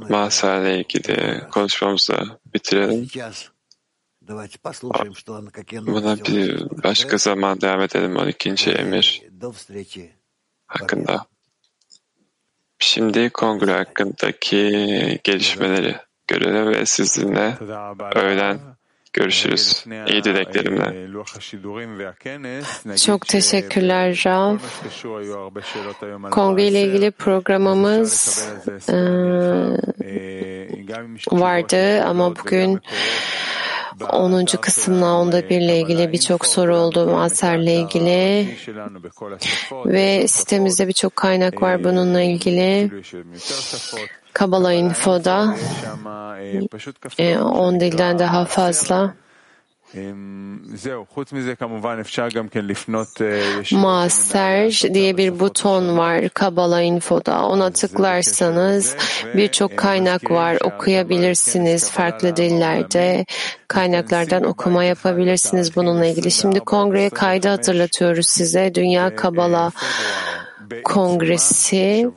[0.08, 2.16] Masa'yla ilgili konuşmamızı
[2.54, 3.08] bitirelim.
[5.86, 8.70] Buna bir başka zaman devam edelim 12.
[8.70, 9.22] emir
[10.66, 11.26] hakkında.
[12.78, 15.96] Şimdi kongre hakkındaki gelişmeleri
[16.28, 17.58] görelim ve sizinle
[18.14, 18.58] öğlen
[19.12, 19.84] görüşürüz.
[20.08, 21.08] İyi dileklerimle.
[22.96, 24.58] Çok teşekkürler Rav.
[26.30, 28.44] Kongre ile ilgili programımız
[28.88, 28.94] e,
[31.32, 32.80] vardı ama bugün
[34.12, 34.44] 10.
[34.60, 38.48] kısımla onda birle ilgili birçok soru oldu Maser'le ilgili
[39.86, 42.90] ve sitemizde birçok kaynak var bununla ilgili.
[44.32, 45.56] Kabala Info'da
[47.40, 49.14] 10 dilden daha fazla.
[53.72, 57.46] Master diye bir buton var Kabala Info'da.
[57.46, 58.96] Ona tıklarsanız
[59.34, 60.58] birçok kaynak var.
[60.64, 63.26] Okuyabilirsiniz farklı dillerde.
[63.68, 66.30] Kaynaklardan okuma yapabilirsiniz bununla ilgili.
[66.30, 68.74] Şimdi kongreye kaydı hatırlatıyoruz size.
[68.74, 69.72] Dünya Kabala
[70.84, 72.10] Kongresi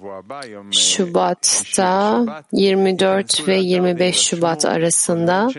[0.72, 5.50] Şubat'ta 24 ve 25 Şubat arasında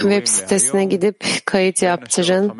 [0.00, 2.52] web sitesine gidip kayıt yaptırın.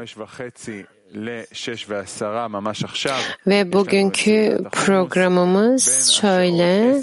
[3.46, 7.02] Ve bugünkü programımız şöyle.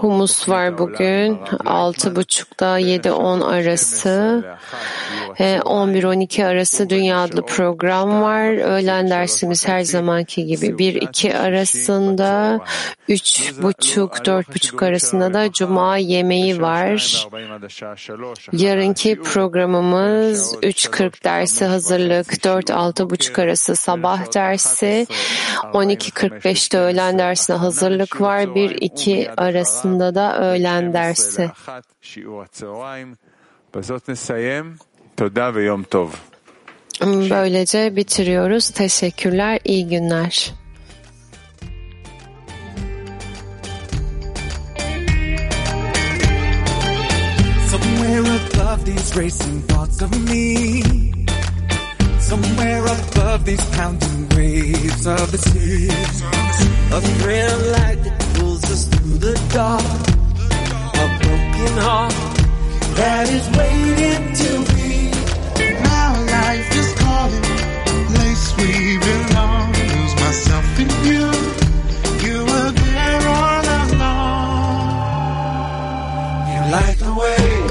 [0.00, 1.36] Humus var bugün.
[1.36, 4.44] 6.30'da 7-10 arası.
[5.38, 8.48] 11-12 artı Dünya adlı program var.
[8.48, 12.60] Öğlen dersimiz her zamanki gibi 1-2 arasında
[13.08, 17.26] 3.30-4.30 arasında da Cuma yemeği var.
[18.52, 21.64] Yarınki programımız 3.40 dersi
[22.16, 25.06] hazırlık 4-6.30 arası sabah dersi
[25.62, 28.40] 12.45'te öğlen dersine hazırlık var.
[28.42, 31.50] 1-2 arasında da öğlen dersi.
[37.30, 38.70] Böylece bitiriyoruz.
[38.70, 40.52] Teşekkürler, iyi günler.
[47.70, 51.25] Somewhere above these racing thoughts of me
[52.26, 55.88] Somewhere above these pounding waves of the sea
[56.90, 57.04] A of
[57.70, 59.84] light that pulls us through the dark
[61.02, 62.12] A broken heart
[62.96, 65.10] that is waiting to be
[65.84, 67.42] Now life is calling,
[68.10, 69.72] place we belong.
[69.72, 71.30] Lose myself in you.
[72.26, 74.66] You were there all along.
[76.50, 77.65] You light the way.